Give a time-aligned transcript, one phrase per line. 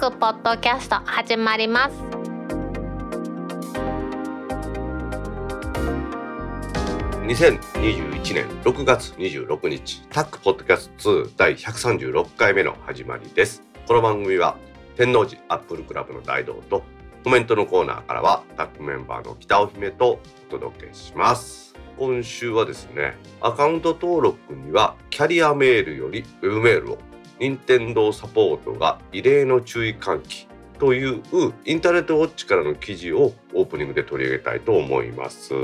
[0.00, 1.96] クポッドキャスト始まります。
[7.26, 13.62] 2021年6月26日タックポッドキャスト2第136回目の始まりです。
[13.86, 14.56] この番組は
[14.96, 16.82] 天王寺アップルクラブの大道と
[17.22, 21.74] コメントのコーナーからはタックメンバーの北尾姫とお届けします。
[21.98, 26.98] 今週はですねアカウント登録にはキャリアメールよりウェブメールを
[27.40, 30.46] 任天堂サポートが異例の注意喚起
[30.78, 31.22] という
[31.64, 35.54] インターネットウォッチからの記事をオープニングで取り上げたいと思います。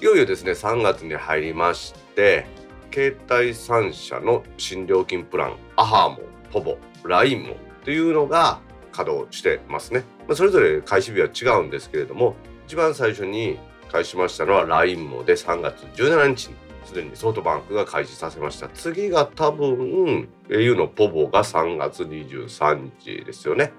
[0.00, 2.46] いよいよですね3月に入りまして
[2.90, 8.60] 携帯3社の新料金プランアハーもポボ LINE もというのが
[8.92, 12.34] 稼働してますね、まあ、それぞれ開始日は違うんですけれども
[12.66, 13.58] 一番最初に
[13.92, 18.68] 開始しましたのは LINE もで3月17日にすでにソフトバンクが開始させました。
[18.68, 23.72] 次が多分 au のポボが3月23日ですよね。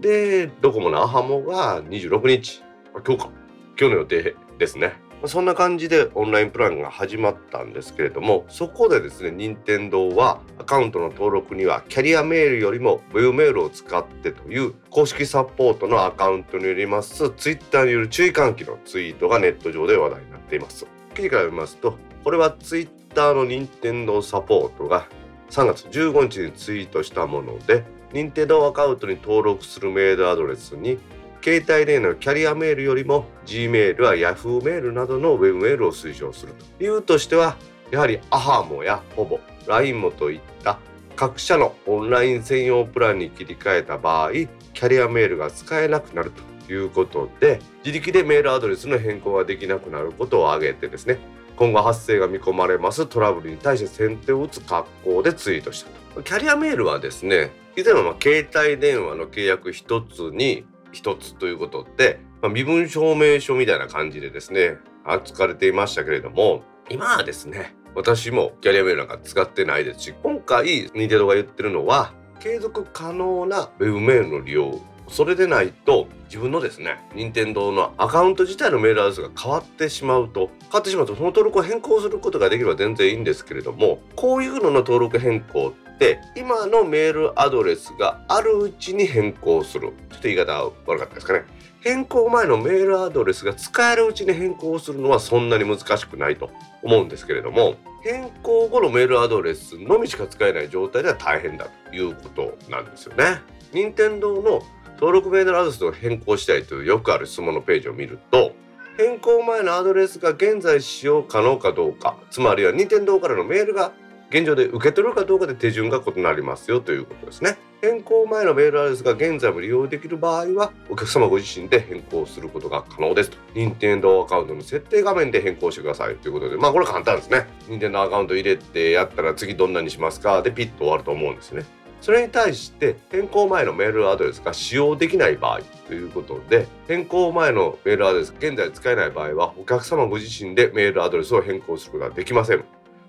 [0.00, 2.62] でドコモのアハモが26日。
[3.06, 3.30] 今日か。
[3.78, 5.06] 今日の予定ですね。
[5.24, 20.86] そんな感じでオンラインプランが始まったんですけれどもそこでですね任天堂はアカウントの登録にはキャリアメールよりもウェブメールを使ってという公式サポートのアカウントによりますツイッターによる注意喚起のツイートがネット上で話題になっています。
[21.14, 25.06] 記事から読みますとこれはツイッターの任天堂サポートが
[25.50, 30.98] 3月15日にツイートしたもので任天堂アカウントに登録するメールアドレスに
[31.40, 36.64] 携帯電話のキャリアメールよりも G メールや Yahoo メールなどのウェブメールを推奨すると。
[36.80, 37.56] 理由としては
[37.92, 39.38] やはりアハモやほぼ
[39.68, 40.80] LINE もといった
[41.14, 46.32] 各社のオンライン専用プランに切り替えた場合キャリアメールが使えなくなる
[46.66, 51.20] ということで自力でメールアドレスの変更ができなくなることを挙げてですね
[51.56, 53.06] 今後発生が見込まれます。
[53.06, 56.22] トラブルに対して先手を打つ格好でツイートした。
[56.22, 89.94] キャリアメールはですね以前はま携帯電話の契約一つに一つということで、まあ、身分証明書みたいな感じでですね扱われていましたけれども今はですね私もキャリアメールなんか使ってないですし今回ニンテドが言ってるのは継続可能なウェブメールの利用それでないと自分のですね任天堂のアカウント自体のメールアドレスが変わってしまうと変わってしまうとその登録を変更することができれば全然いいんですけれどもこういうのの登録変更って今のメールアドレスがあるうちに変更する。
[90.10, 91.44] ちょっと言い方悪かったですかね。
[91.80, 96.50] 変更前のメールアドレスが使えるうちに変更するのはそんなに難しくないと。
[96.86, 103.40] 思うんですけれども変更後のメールアドレスのみしか使えない状態では大変だということなんですよね。
[103.72, 104.62] 任天堂の
[104.96, 108.52] 登録メールアドレスを変更したいというよくある質問のページを見ると
[108.96, 113.92] 変更前のアドレスが現在使用可能かどうかつまりは任天堂からのメールが
[114.30, 117.58] 現状で受け取るかどうかで手順が異なりますよということですね。
[117.80, 123.36] 変更前のメールアドレスが現在も利用できる場合はお客様ご自身で変更することが可能ですと。
[123.54, 127.46] 任天堂アカウントの設定画面で変更してくださいということでまあこれ簡単ですね。
[127.68, 131.64] 任天堂アカウント入れてやったら次どんなにしますかでピッと終わると思うんですね。
[132.06, 142.64] それに対して変更前のメールアドレスが使用できない場合ということで変更前のメールアドレス現在使えない場合はお客様ご自身でメールアドレスを変更することができません。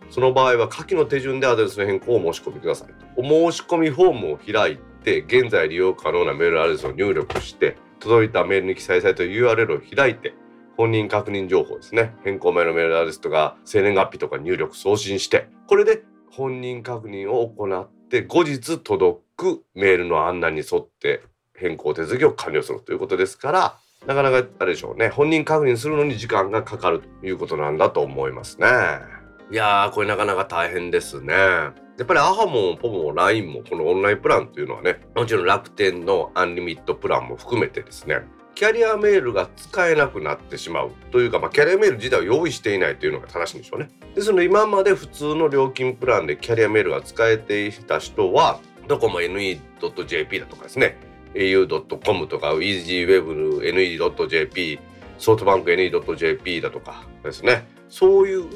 [0.09, 2.89] その場合は下記の手順でアドレスの変更を申し込みください。
[3.17, 10.33] お申し込みフォームを開いて現在利用可能なメールアドレスを入力して届いたメールに記載された URL を開いて
[10.75, 12.15] 本人確認情報ですね。
[12.23, 21.21] 変更前のメールアドレスとか生年月日とか入力送信してこれで本人確認を行って後日届くメールの案内に沿って
[21.53, 28.67] 変更手続きを完了するということですからなかなかあれでしょうね本人確認するのに時間がかかるということなんだと思いますね。
[29.49, 31.33] いやーこれなかなか大変ですね。
[31.33, 31.73] や
[32.03, 38.19] っぱりアハもポポも LINE もこのオンラインプランというのはねもちろん楽天のアンリミットプランも含めてですね
[38.57, 43.91] キャリアメールが使えなくなってしまうというか、まあ、キャリアメール自体を用意していないというのが正しいんでしょうね。
[44.15, 50.97] ですので今まで普通の料金プランでキャリアメールが使えていた人はどこも NE.jp だとかですね。
[51.35, 54.79] au.com とか EasyWeb.NE.jp
[55.19, 57.63] ソフトバンク NE.jp だとかですね。
[57.89, 58.49] そういう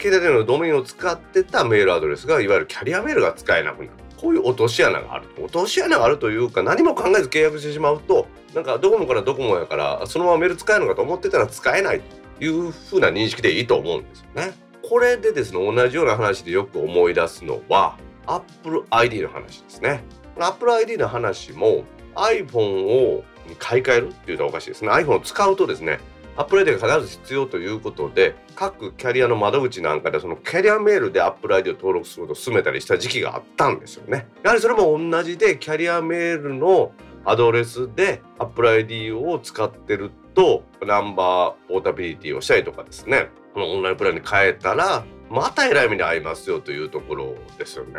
[0.00, 3.92] 携帯電話のドメインを使ってたメールアドレスがいわゆるキャリアメールが使えなくなる。
[4.16, 5.28] こういう落とし穴がある。
[5.38, 12.00] 落とし穴があるというか何も考えず契約してしまうとなんかドコモからドコモやからそのままメール使えるのかと思ってたら使えない
[12.38, 14.52] というふうな認識でいいと思うんですよね。
[14.88, 17.96] これでですね同じような話でよく思い出すのは
[18.26, 20.04] Apple ID の話ですね。
[20.38, 21.84] Apple ID の話も
[22.14, 23.24] iPhone を
[23.58, 24.90] 買い替えるっていうとおかしいですね。
[24.90, 25.98] iPhone を使うとですね
[26.36, 34.28] アップル ID が必ず必要ということで各キャリアの窓口なんかでそのキャリアメールでアップル ID を登録することを進めたりした時期があったんですよね。
[34.42, 36.92] やはりそれも同じでキャリアメールの
[37.24, 43.28] アドレスで Apple ID を使ってるとナンバーポータビリティをしたりとかですね。
[43.54, 47.94] このオンラインプランに変えたらまたえらい目に遭いますよというところですよね。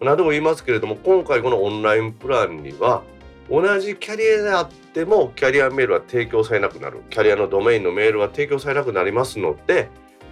[0.00, 3.02] 何度も言いますけれども今回このオンラインプランには
[3.50, 7.02] 同じキャリアであってもキャリアメールは提供されなくなる。
[7.10, 9.88] キャリアのドメインのメールは提供されなくなりますので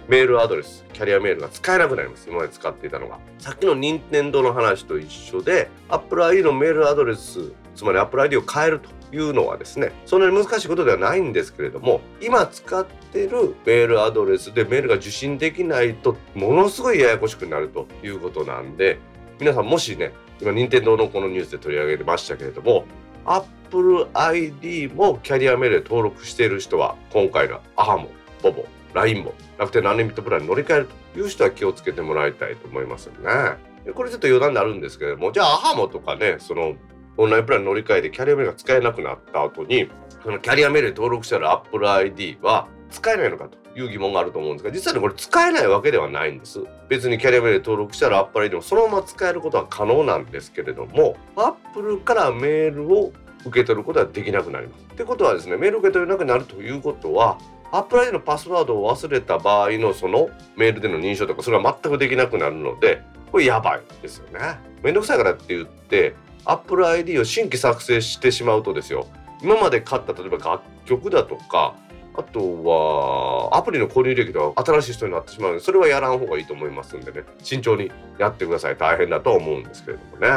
[0.07, 2.29] メールアドレスキャリアメールが使えなくなります。
[2.29, 3.19] 今まで使っていたのが。
[3.39, 18.99] さっきの任天堂の話と一緒で Apple ID のメールアドレスつまり Apple ID を変えるというのはですねそんなに難しいことではないんですけれども今使ってるメールアドレスでメールが受信できないとものすごいややこしくなるということなんで
[19.39, 22.85] 皆さんもしね今任天堂のこのニュースで取り上げましたけれども
[23.25, 28.09] Apple ID もキャリアメールで登録している人は今回の AHA も
[28.41, 33.93] POVO LINE も楽天のアンリミットプランに乗り換えるという人は気をつけてもらいたいと思いますよね。
[33.93, 36.75] これちょっと余談になるんですけれどもじゃあ AHA もとかねその
[37.17, 39.89] オンラインプラン乗り換えてキャリアメールが使えなくなった後に
[40.23, 46.61] そのキャリアメールで登録してある Apple ID は使えないのかという疑問があると思うんですが実はねこれ使えないわけではないんです。
[46.87, 53.11] 別にキャリアメールで登録したら Apple ID もそのまま使えることは可能なんですけれども Apple からメールを
[53.45, 54.85] 受け取ることはできなくなります。
[54.93, 57.37] ってことはですねメール受け取れなくなるということは
[57.71, 63.01] Apple ID のパスワードを忘れた場合のそのメールでの認証とかそれは全くできなくなるので
[63.31, 64.57] これやばいですよね。
[64.81, 69.07] めんどくさいからって言って Apple ID を新規作成してしまうとですよ。
[69.41, 71.75] 今まで買った例えば楽曲だとか
[72.17, 77.23] あとはアプリの購入履歴が新しい人になってしまうのでそれはやらん方がいいと思いますんでね。
[77.43, 78.77] 慎重にやってください。
[78.77, 80.27] 大変だとは思うんですけれどもね。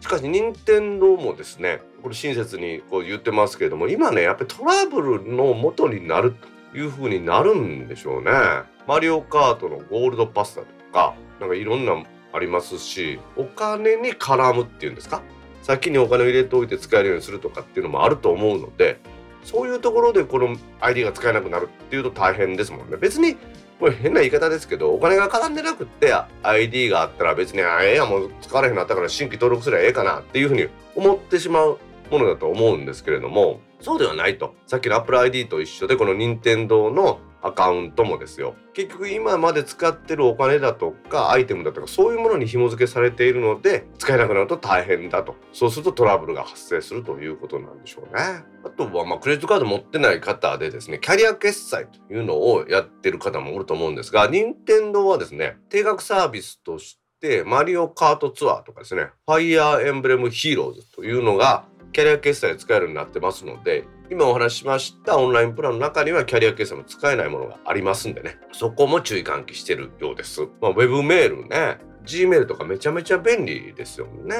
[0.00, 6.34] しかし任天堂もですねこれ親切にこう言ってますけれども今ねやっぱりトラブルの元になる
[6.72, 8.30] という風になるんでしょうね。
[8.88, 12.02] マリオカートのゴールドパスだとかなんかいろんな
[12.32, 15.22] ありますしお金に絡むっていうんですか？
[15.70, 18.98] 先にお金を入れておいて使えるようにするとかっていうのもあると思うので
[19.44, 22.96] そういうところでこの ID が使えなくなるっていうと大変ですもんね。
[22.96, 23.36] 別に
[23.78, 26.12] これ変な言い方ですけどお金が絡んでなくって
[26.42, 31.78] ID があったら別にあええやもう使われへんなったから新規登録すればええかなっていうふうに思ってしまう
[32.10, 34.54] ものだと思うんですけれどもそうではないと。
[34.66, 38.54] さっきの Apple ID と一緒でこの任天堂のアカウントもですよ。
[38.72, 45.36] 結局今まで使ってるお金だとかアイテムだとかそういうものに紐付けされているので使えなくなると大変だと。
[45.52, 48.44] そうするとトラブルが発生するということなんでしょうね。
[48.64, 68.38] あとはまクレジットカード持ってない方でですねキャリア決済というのをやってる方もおると思うんですが任天堂はですね定額サービスとしてマリオカートツアーとかですねファイアーエンブレムヒーローズというのがキャリア決済で使えるようになってますので今お話ししましたオンラインプランの中にはキャリア決済も使えないものがありますんでね。
[68.50, 71.78] そこも注意喚起してるようです、まあ、ウェブメールね。
[72.04, 74.34] Gmail とかめちゃめちゃ便利ですよね、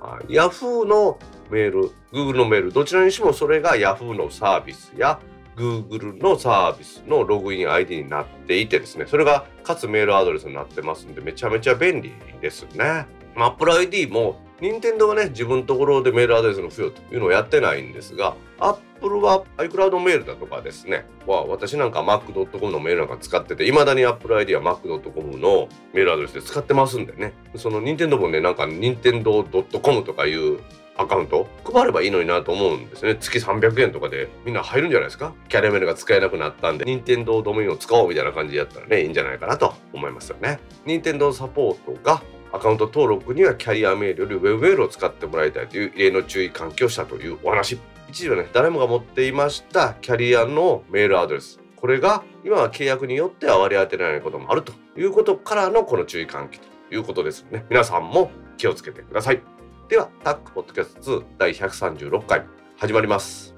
[0.00, 1.18] はい、Yahoo の
[1.50, 5.18] メール Google のメールどちらにしてもそれが Yahoo のサービスや
[5.56, 9.06] Google のサービスのログイン ID になっていてですね。
[9.06, 13.06] それがかつメールアドレスになってますんでめちゃめちゃ便利ですね。
[13.34, 21.04] Apple ID も任天堂はね自分のところでメールアドレスの付与というのをやってないんですが Apple は iCloud メールだとかですね。
[21.26, 27.34] は私なんか Mac.com のメールなんか使ってていまだに Apple ID は Mac.com のメールアドレスで使ってますんでね。
[27.56, 30.60] その任天堂もねなんか任天堂 .com とかいう
[30.98, 33.16] アカウント配ればいいのになと思うんですね。
[33.16, 35.34] 月300円とかでみんな入るんじゃないですか。
[35.48, 40.58] キャラメルが使えなくなったんで任天堂ドメインを使おうみたいな感じでやったらねいいんじゃないかなと思いますよね。
[40.86, 42.22] 任天堂サポートが
[42.56, 51.60] アカウント登録にはキャリアメールよりウェブメールを使ってもらいたいという異例の注意喚起をしたというお話一時はね誰もが持っていましたキャリアのメールアドレス。
[51.76, 57.66] これが今は契約によっては割り当てられないこともあるということからのこの注意喚起ということですね。
[57.68, 59.42] 皆さんも気をつけてください。
[59.88, 62.44] ではタックポッドキャスト2第136回
[62.78, 63.55] 始まります。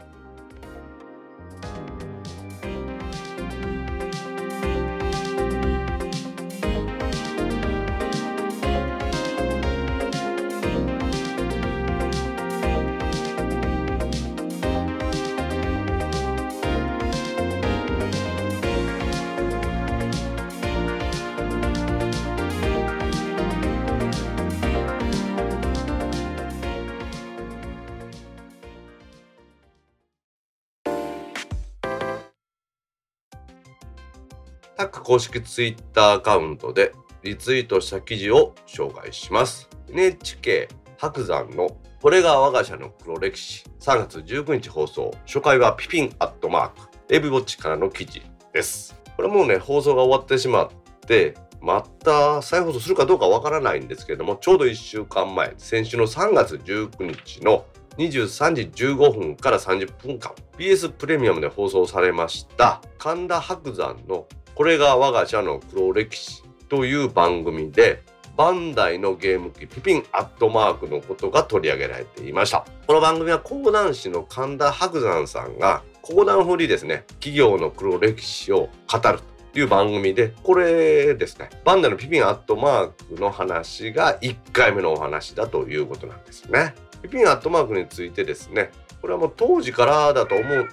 [35.09, 39.67] 公式ツイッターアカウントでリツイートした記事を紹介します。
[39.89, 48.21] NHK 白山のこれが我が社の黒歴史3月19日放送初回はピピンアットマークエビウォッチからの記事
[48.53, 49.01] です。
[49.17, 50.71] これもうね放送が終わってしまっ
[51.07, 57.65] てまた再放送するかどうかわからないんですけれどもちょうど1週間前先週の3月19日の
[57.99, 60.33] 23時15分から30分間。
[60.57, 62.81] BS プレミアムで放送されました。
[62.97, 68.03] 神田伯山の「これが我が社の黒歴史」という番組で
[68.37, 72.65] バンダイのゲーム機ピピンアットマークのことが取り上げられていました。
[72.87, 79.19] この番組は講談師の神田伯山さんが講談風にですね企業の黒歴史を語る
[79.53, 86.77] という番組でこれですねバンダイのピピンアットマークの話が1回目のお話だということなんですね。
[87.03, 88.71] ピピンアットマークについてですね。
[89.01, 90.69] これはもう当時からだと思う。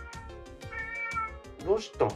[1.65, 2.07] どうした？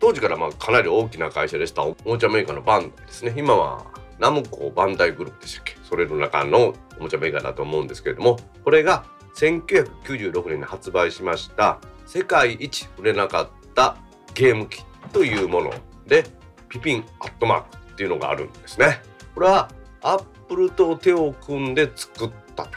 [0.00, 1.82] 当時からまあかなり大きな会社でした。
[1.82, 3.34] おもちゃメーカーのバンダイですね。
[3.36, 3.84] 今は
[4.18, 5.76] ナムコバンダイグループでしたっけ？
[5.82, 8.38] それの中のおもちゃメーカーだと思うんですけれども。
[8.64, 9.04] これが
[9.36, 11.78] 1996年に発売しました。
[12.06, 13.96] 世界一売れなかった
[14.34, 15.72] ゲーム機というもの
[16.06, 16.24] で
[16.68, 19.00] ピピンアットマークっていうのがあるんですね。
[19.34, 19.70] これは
[20.02, 22.68] アップルと手を組んで作った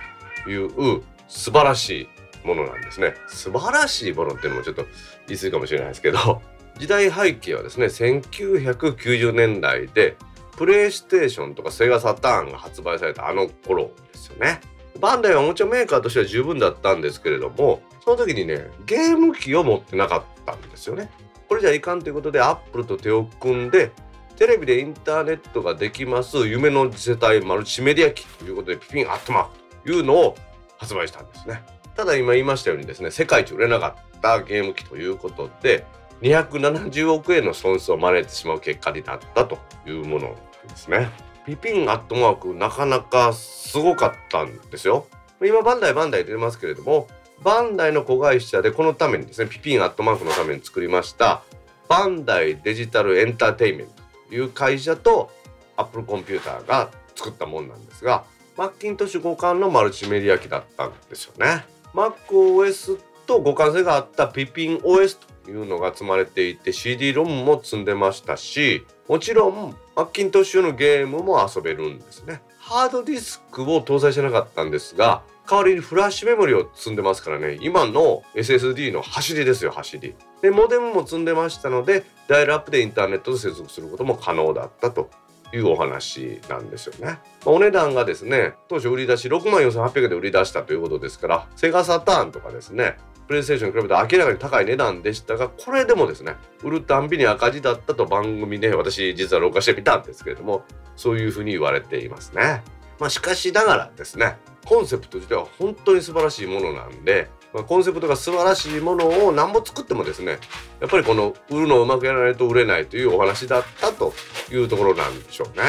[0.49, 2.07] いう素晴らし
[2.43, 4.85] いものなんですね素晴らしいものっていうのもちょっと
[5.27, 6.41] 言い過ぎかもしれないですけど
[6.77, 10.15] 時代背景はですね1990年代で
[10.57, 14.59] プレイステーションとかセガサターンが発売されたあの頃ですよね。
[14.99, 21.09] バンダイはおもちゃメーカーとしては十分だったんですけれどもその時にねゲーム機を持ってなかったんですよね。
[21.47, 23.91] これじゃいかんということでアップルと手を組んで
[24.37, 30.35] テレビでインターネットができます夢の次世代マルチメディア機ということでピピンアットマークいうのを
[30.77, 31.63] 発売したんですね。
[31.95, 35.85] ただ今言いましたようにですね世界一売れなかったゲーム機ということで
[36.21, 40.35] 270億円の損失を招いてしまう結果になったというもの
[40.67, 41.09] ですね。
[41.45, 45.07] ピピンアットマークなかなかすごかったんですよ。
[45.43, 47.07] 今バンダイバンダイ出ますけれども
[47.43, 51.41] バンダイの子会社でこのためにですねピピンアットマークのために作りました
[51.87, 53.93] バンダイデジタルエンターテインメント
[54.29, 55.31] という会社と
[55.75, 58.23] アップルコンピューターが作ったもんなんですが
[58.57, 61.65] マッキントッシュ互換のマルチメディア機だったんですよね。
[61.93, 72.41] MacOS と互換性があったピピン OS というのが積まれていて CD ロムも積んでましたしもちろんマッキントッシュのゲームも遊べるんですね。
[72.59, 80.15] ハードディスクを搭載してなかったんですが代わりにフラッシュメモリを積んでますからね今の SSD の走りですよ走り。
[80.41, 85.09] でモデムも積んでましたのでダイヤルアップでインターネットと接続することも可能だったと
[85.53, 87.19] いうお話なんですよね。
[87.45, 100.63] お値段がですね当初売り出し6万4800円で売り出したということですからセガサターンとかですねプレイステーションに比べて明らかに高い値段でしたがこれでもですね売るたんびに赤字だったと番組で私実は録画してみたんですけれども
[100.95, 102.63] そういうふうに言われていますね。
[102.99, 110.39] まあ、しかしながらですねコンセプト自体は本当に素晴らしいものなんで、コンセプトが素晴らしいものを何も作ってもですね
[110.79, 114.13] やっぱりこの売るのをうまくやらないと売れないというお話だったと
[114.51, 115.63] いうところなんでしょうね。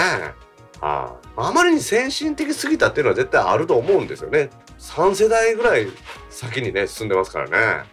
[0.81, 4.51] はあ、あまりに先進的すぎたっていうのは絶対あると思うんですよね。
[4.83, 5.87] 3世代ぐらい
[6.29, 7.89] 先にね進んでますからね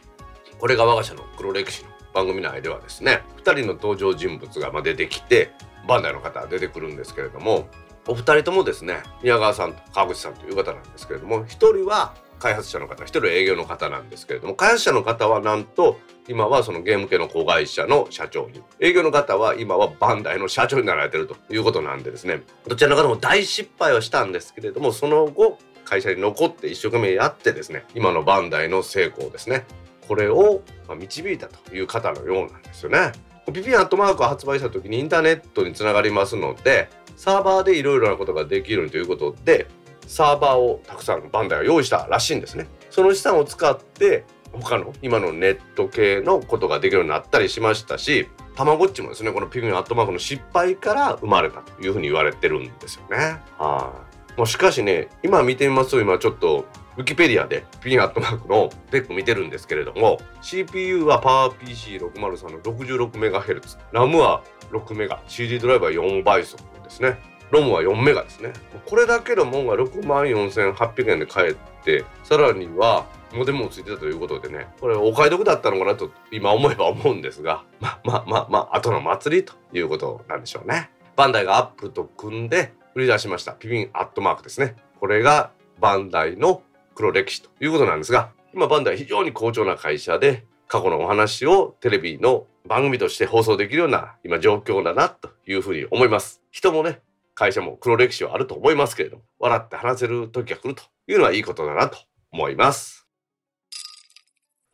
[0.60, 5.52] これが我が社の黒歴史の番組内ではですね2人の登場人物が出てきて
[5.88, 7.70] バンダイの方出てくるんですけれども
[8.08, 29.66] お二人ともですね宮川さんと川口さんという方なんですけれども1人は開発者の方1人営業の方なんですけれども開発者の方はなんと今はそのゲーム系の子会社の社長に営業の方は今はバンダイの社長になられてるということなんでですねどちらの方も大失敗はしたんですけれどもその後会社に残って一生懸命やってですね今のバンダイの成功ですね
[30.08, 30.62] これを
[30.98, 33.12] 導いたという方のようなんですよね。
[33.52, 39.68] ピピアットマークを発売した時にインターネットにつながりますのでサーバーでいろいろなことができるということで
[40.10, 42.68] サーバーをたくさんバンダイが用意したらしいんですね。
[42.90, 53.40] その資産を使って他の今のネット系のことができるようになったりしましたしたまごっちもですねこのピピンアットマークの失敗から生まれたというふうに言われてるんですよね。
[53.60, 53.94] は
[54.36, 56.66] い、もうしかしね今見てみますと今ちょっと
[56.98, 67.20] ウィキペディアでピンアットマークのペック見てるんですけれども CPU は PowerPC603 の 66MHz RAM は 6MB CD ドライバー4倍速ですね
[67.52, 68.54] ROM は 4MB ですね。
[68.86, 80.92] これだけのもんが6万4800円で買えてさらにはモデムもついてたということでねこれお買い得だったのかなと今思えば思うんですがまあまあまあまあ後の祭りということなんでしょうね。
[81.16, 83.54] バンダイがアップルと組んで売り出しました。
[83.54, 84.76] ピピンアットマークですね。
[85.00, 86.64] これがバンダイの
[86.96, 96.42] 黒歴史ということなんですが今バンダイ非常に好調な会社で過去のお話をテレビの番組として放送できるような今状況だなというふうに思います。
[96.52, 97.02] 人もね
[97.40, 101.98] 会社も黒歴史はあると思いますけれども笑って話せる時が来るというのはいいことだなと
[102.34, 103.08] 思います。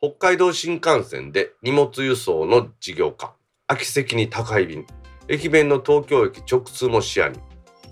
[0.02, 3.36] 北海道新幹線で荷物輸送の事業化。
[3.68, 4.88] 空き席に宅配便。
[5.28, 7.40] 駅弁の東京駅直通も視野に。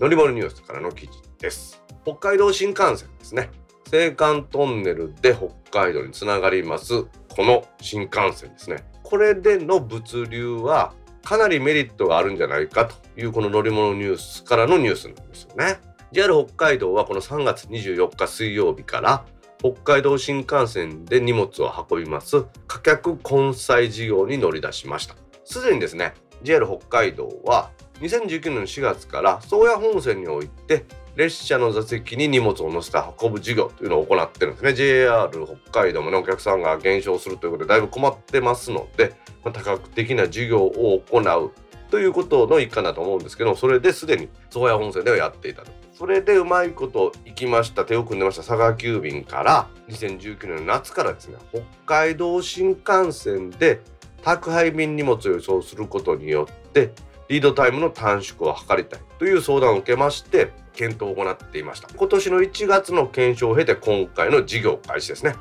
[0.00, 1.80] 乗り物ニュースからの記事です。
[2.02, 3.50] 北海道新幹線ですね。
[3.92, 5.36] 青函トンネルで
[5.70, 7.04] 北海道につながります。
[7.04, 8.84] この新幹線ですね。
[9.04, 10.92] これでの物流は
[11.24, 15.80] かなりメリットがあるんじゃないかというこの乗り物ニュースからのニュースなんですよね。
[16.12, 19.24] JR 北海道はこの3月24日水曜日から
[19.58, 25.16] 北海道新幹線で荷物を運びます貨客混載事業に乗り出しました。
[25.44, 30.84] すでにですね JR 北海道は2019年4月から宗谷本線において
[31.16, 34.74] 列車の座席に荷物を載せて運ぶ事業というのを行ってるんですね。
[34.74, 41.52] JR 北海道もねお客さんが減少するということでだいぶ困ってますので、まあ、多角的な事業を行う
[41.90, 45.70] ということの一環だと思うんですけどそれですでに宗谷本線ではやっていたと。
[45.92, 47.84] それでうまいこと行きました。
[47.84, 48.42] 手を組んでました。
[48.42, 53.80] 佐川急便から2019年の夏からですね北海道新幹線で
[54.24, 56.92] 宅配便荷物を輸送することによって
[57.28, 61.88] リードタイムの短縮を図りたいという相談を受けまして検討を行っていました。
[61.94, 65.34] 今年の1月の検証を経て今回の事業開始ですね。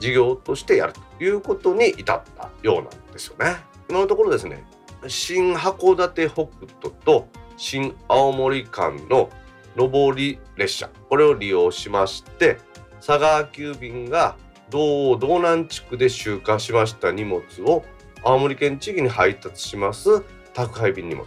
[0.00, 3.56] 事業としてやるということに至ったようなんですよね。
[3.88, 4.64] 今のところですね
[5.06, 6.46] 新函館北
[6.82, 9.30] 斗と新青森間の
[9.76, 12.58] 上り列車これを利用しまして
[12.96, 14.36] 佐川急便が
[14.70, 17.84] 道央道南地区で集荷しました荷物を
[18.22, 20.22] 青森県地域に配達します
[20.58, 21.26] 宅配便荷物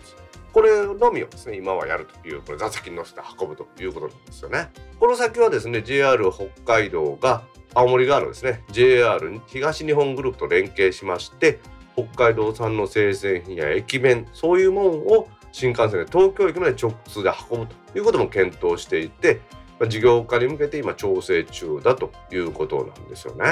[0.51, 4.69] これのみをですね今はやるというこれ座席に乗せて運ぶということなんですよね
[5.00, 11.59] この先はですね JR 北海道が青森側のですね JR 東日本グループと連携しまして
[11.95, 19.39] 北海道産の生鮮品や駅弁そういうものを新幹線で東京駅まで直通で運ぶということも検討していて
[19.88, 23.45] 事業化に向けて今調整中だということなんですよね。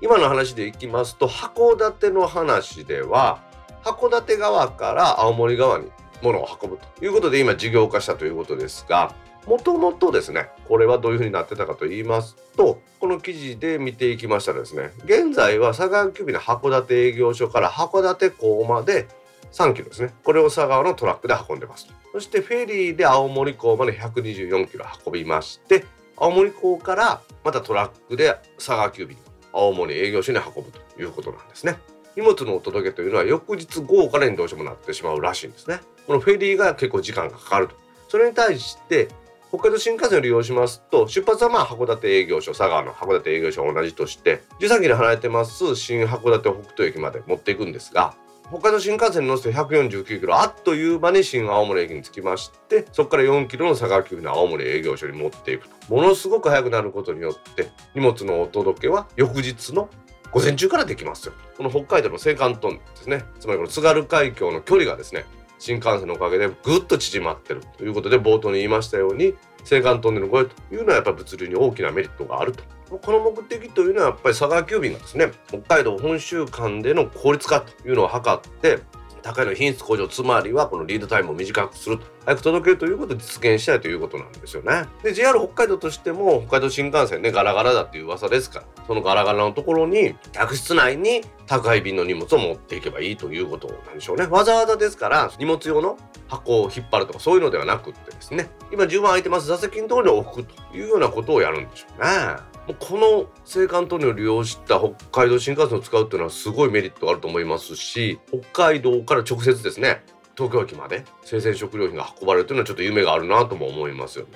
[0.00, 3.40] 今の話でいきますと函館の話では
[3.84, 5.90] 函館側から青森側に
[6.22, 9.14] 物を運ぶということで今事業化したということですが
[9.46, 19.08] もともとですねこれはどういうふうになってたかと言いますとこの記事で見ていきましたらですね現在は佐川急便の函館営業所から函館港まで
[19.52, 20.14] 3キロですね。
[20.24, 25.84] これを佐川のトラックで運んでますそしてフェリーで青森港まで124キロ運びまして
[26.16, 29.18] 青森港からまたトラックで佐川急便
[29.52, 31.76] 青森営業所に運ぶということなんですね。
[32.16, 35.80] 荷物のお届けというのは翌日豪華にどうしてもなってしまうらしいんですね。
[36.06, 37.74] このフェリーが結構時間がかかると。
[38.08, 39.08] それに対して
[39.48, 48.14] 北海道新幹線を利用しますと出発はまあ函館営業所佐賀の函館営業所は同じとして13キロ離れてます新函館北斗駅まで持っていくんですが
[48.48, 55.94] 北海道新幹線に乗せて149キロあっという間に新青森駅に着きましてそこから4キロの佐川急の青森営業所に持っていくと。
[55.94, 59.88] ものすごく速くなることによって荷物のお届けは翌日の
[60.32, 61.34] 午前中からできますよ。
[61.56, 63.24] この北海道の青函トンネルですね。
[63.38, 65.26] つまりこの津軽海峡の距離がですね
[65.58, 69.34] 新幹線のおかげでぐっと縮まってるということで冒頭に言いましたように
[69.70, 72.64] 青函トンネル越えというのはやっぱり物流に大きなメリットがあると。
[72.98, 78.80] この目的というのはやっぱり佐川急便がですね北海道本州間での効率化というのを図って
[79.22, 82.06] 高いの品質向上つまりはこのリードタイムを短くすると。
[82.24, 84.84] 早く届けるということを実現したいということなんですよね。
[85.02, 88.66] で JR 北海道としても北海道新幹線ねガラガラだっていう噂ですから。
[88.86, 94.26] そのガラガラのところに客室内に宅配便の荷物を持っていけばいいということなんでしょうね。
[94.26, 98.50] わざわざですから荷物用の箱を引っ張るとかそういうのではなくってですね。
[98.72, 99.46] 今10万空いてます。
[99.46, 102.51] 座席のところに置くというようなことをやるんでしょうね。
[102.78, 110.04] この青函トンネルを利用した北海道新幹線を使うっていうのはすごいメリットがあると思いますし北海道から直接ですね
[110.36, 114.32] 東京駅まで生鮮食料品が運ばれるというのはちょっと夢があるなとも思いますよね。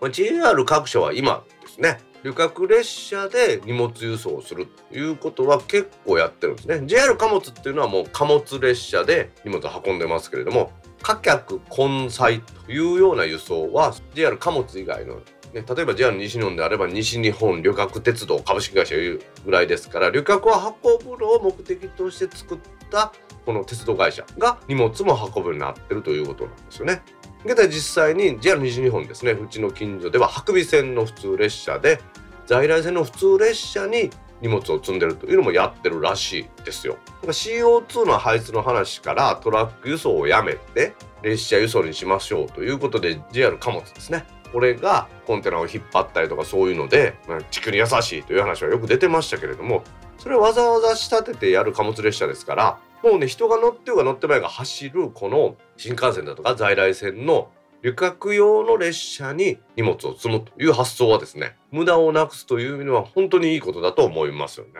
[0.00, 15.20] まあ、JR 各社は今ですね旅客列車で荷物輸送をするということは結構やってるんですね JR 貨物っていうのはもう貨物列車で荷物を運んでますけれども貨客混載というような輸送は JR 貨物以外の
[15.54, 22.58] ね、例えば JR 西日本であれば西日本旅客鉄道株式会社いうぐらいですから旅客を運ぶのを目的として作っ
[22.90, 23.12] た
[23.46, 27.02] この鉄道会社が荷物も運ぶようになってるということなんですよね。
[27.44, 32.00] 現在実際に JR 西日本ですねうちの近所では白尾線の普通列車で
[32.46, 36.98] 在来線の普通列車に荷物を積んでるというのもやってるらしいですよ。
[37.22, 49.82] CO2 の排出の話からトラック輸送をやめて列車輸送にしましょうということで JR 貨物ですねこれがコンテナを引っ張ったりとかそういうので、まあ、地球に優しいという話はよく出てましたけれども
[50.18, 57.50] それをわざわざ仕立ててやる貨物列車ですからもうね人が乗ってようが乗ってまいが走るこの新幹線だとか在来線の
[57.82, 64.72] 旅客用の列車に荷物を積むという発想はですね無駄をなくすという意味では本当にいいことだと思いますよね。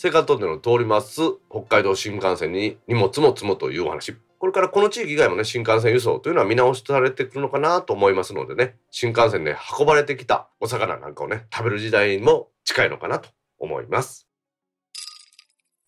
[0.00, 14.28] 青函トンネルを通ります北海道新幹線に荷物も積むというお話これからこの地域以外もね新幹線輸送というのは見直しされてくるのかなと思いますのでね新幹線で運ばれてきたお魚なんかをね食べる時代も近いのかなと思います。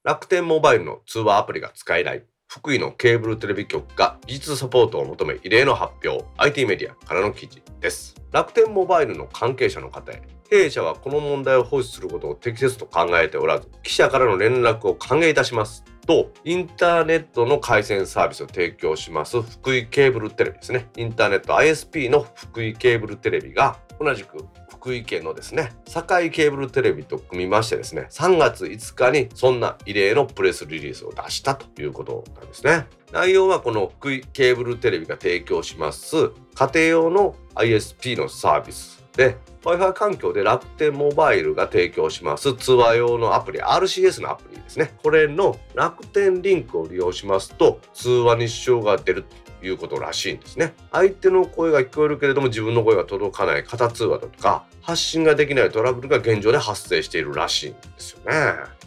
[0.02, 6.24] 楽天モバイルの通話アプリが使えない福井のケーブルテレビ局が技術サポートを求め異例の発表。
[6.38, 8.16] IT メディアからの記事です。
[8.32, 15.84] 楽天モバイルの関係者の方へ弊社はこの問題を放置することを適切と考えておらず記者からの連絡を歓迎いたします。
[16.06, 20.88] とインターネットの回線サービスを提供します福井ケーブルテレビですね。
[20.96, 24.44] インターネット ISP の福井ケーブルテレビが同じく
[24.80, 32.86] 福井県のですね堺ケーブルテレビと組みましてですね3月5日にそんな異例のプレスリリースを出したということなんですね。
[33.12, 38.99] 内容はこの福井ケーブルテレビが提供します家庭用の ISP のサービス。
[39.16, 42.55] で Wi-Fi 環境で楽天モバイルが提供します。
[42.55, 44.94] 通話用のアプリ RCS のアプリですね。
[45.03, 49.25] これの楽天リンクを利用しますと通話に支障が出る
[49.61, 50.75] ということらしいんですね。
[50.90, 58.35] 相手の声が聞こえるけれども自分の声が届かない型通話だとか発信ができないトラブルが現状で発生しているらしいんですよね。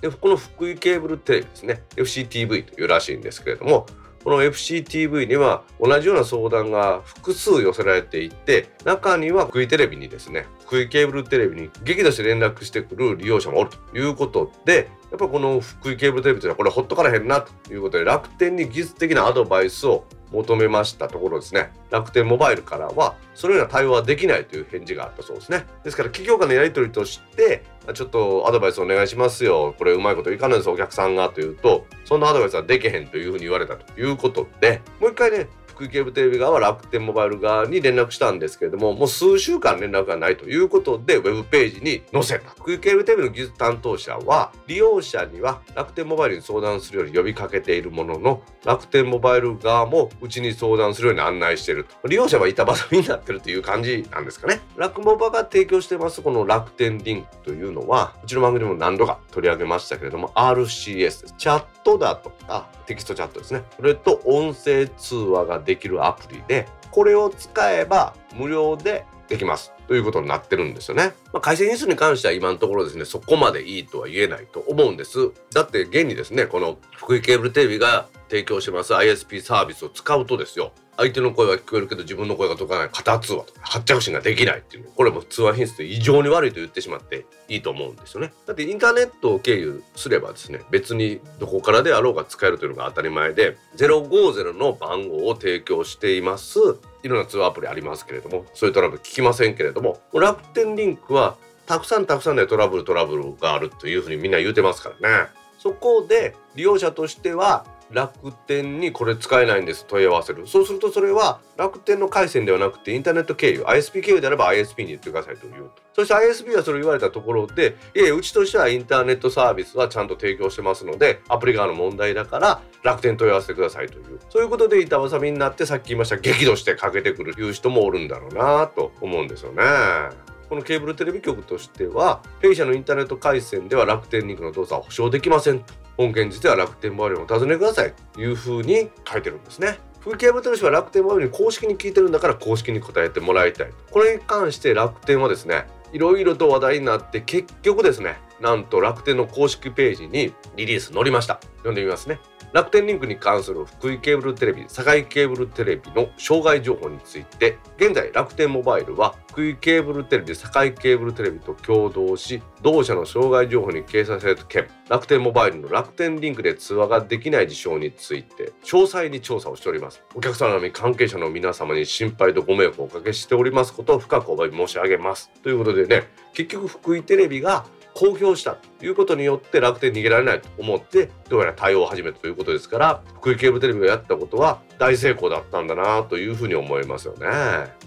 [0.02, 1.84] でこの福井ケーブルテレビですね。
[1.96, 3.86] FCTV というらしいんですけれども
[4.24, 21.72] この FCTV には同じような相談が複数寄せられていて中には福井テレビにですね福井ケーブルテレビに激怒して連絡してくる利用者もおるということでやっぱこの福井ケーブルテレビというのはこれほっとからへんなということで楽天に技術的なアドバイスを求めましたところですね。
[21.92, 25.68] 楽天モバイルからはそのような対応はできないという返事があったそうですね。
[25.84, 29.76] ですから企業間のやり取りとしてちょっとアドバイスお願いしますよ。
[29.78, 30.70] これうまいこといかないです。
[30.72, 42.50] お客さんがというとそんなアドバイスはできへんというふうに言われたということでもう一回ね福井ケーブルテレビ側は楽天モバイル側に連絡したんですけれどももう数週間連絡がないということでウェブページに載せた。
[42.52, 52.08] 福井ケーブルテレビの技術担当者は利用者には楽天モバイルに相談するように呼びかけているものの楽天モバイル側もうちに相談するように案内していると。
[52.08, 54.62] 利用者は板挟みになってるという感じなんですかね。
[54.78, 61.36] 楽モバが提供してますこの楽天リンクというのはうちの番組でも何度か取り上げましたけれども RCS です。
[61.38, 63.64] チャットだとかテキストチャットですね。
[63.76, 71.14] それと音声通話ができるアプリでこれを使えば無料でできますということになってるんですよね。
[71.32, 75.32] まあ、回線因数に関しては今のところですねそこまでいいとは言えないと思うんです。
[75.54, 80.72] だって現にですねこの福井ケーブルテレビが提供してます ISP サービスを使うとですよ
[81.04, 88.32] 相手の声は聞こえるけど自分の声が届かない片通話とか発着信ができないっていうこれも通話品質異常に悪いと言ってしまっていいと思うんですよね。
[88.46, 96.60] だってインターネットを経由すればですね別にどこからであろうが使えるというのが当たり前で050の番号を提供しています。
[97.04, 101.36] いろんな通話アプリありますけれどもそういうトラブル聞きませんけれども楽天リンクは
[101.66, 105.30] たくさんたくさんでトラブルトラブルがあるというふうにみんな言うてますからね。
[105.60, 110.48] そこで利用者としては楽天にこれ使えないんです問い合わせる。
[110.48, 115.84] そうするとそれは楽天の回線ではなくてインターネット経由 ISP 経由であれば ISP に言ってくださいと言うと。
[115.94, 124.20] そして ISP はそれを言われたところでいやうちとしてはインターネットサービスはちゃんと提供してますのでアプリ側の問題だから楽天問い合わせてくださいという。
[124.30, 130.33] そういうことで板挟みになってさっき言いました激怒してかけてくるいう人もおるんだろうなと思うんですよね。
[130.54, 139.80] このケーブルテレビ局としては弊社のインターネット回線では楽天リンクの動作は保証できませんと本件自体は楽天モバイルをお尋ねくださいというふうに書いてるんですね。
[140.04, 151.40] 風景ブテル氏は楽天モバイルに公式に聞いてるんだから公式に答えてもらいたいこれに関して楽天はですねいろいろと話題になって結局ですねなんと楽天の公式ページにリリース載りました。
[151.60, 152.20] 読んでみますね。
[152.52, 164.68] 楽天リンクに関する福井ケーブルテレビ堺ケーブルテレビの障害情報について現在楽天モバイルは福井ケーブルテレビ堺ケーブルテレビと共同し同社の障害情報に掲載された件。
[164.90, 170.04] 楽天モバイルの楽天リンクで通話ができない事象について詳細に調査をしております。
[170.14, 175.32] お客様のみ関係者の皆様に心配とご迷惑をおかけしておりますことを深くお詫び申し上げます。
[175.42, 176.04] ということでね
[176.34, 187.28] 結局福井テレビが公表したということによって楽天逃げられないと思ってどうやら対応を始めたということですから福井ケーブルテレビがやったことは大成功だったんだなというふうに思いますよね。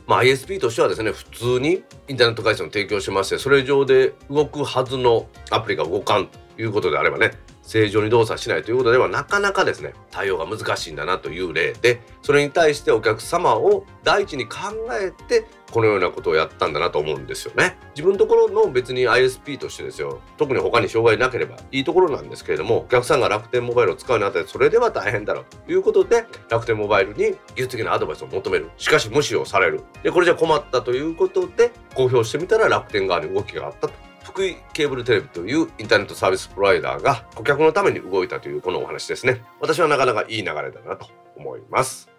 [0.06, 7.32] まあ ISP としてはですね普通にインターネット回線を提供しましてそれ上で動くはずのアプリが動かんということであればね
[7.66, 14.58] 正常に動作しないということではなかなかですね対応が難しいんだなという例でそれに対してお客様を第一に考
[14.92, 17.78] えてこのようなことをやったんだなと思うんですよね。
[17.94, 20.20] 自分のところの別に ISP としてですよ。
[20.36, 28.70] 特に他に障害なければいいところなんですけれどもお客さんが楽天モバイルを使うにあたりそれでは大変だろうということで楽天モバイルに技術的なアドバイスを求める。
[28.76, 29.82] しかし無視をされる。
[30.02, 34.06] でこれじゃ困ったということで公表してみたら楽天側に動きがあったと。
[34.24, 39.40] 福井ケーブルテレビというインターネットサービスプロバイダーが顧客のために動いたというこのお話ですね。
[39.60, 42.15] 私はなかなかいい流れだなと思います。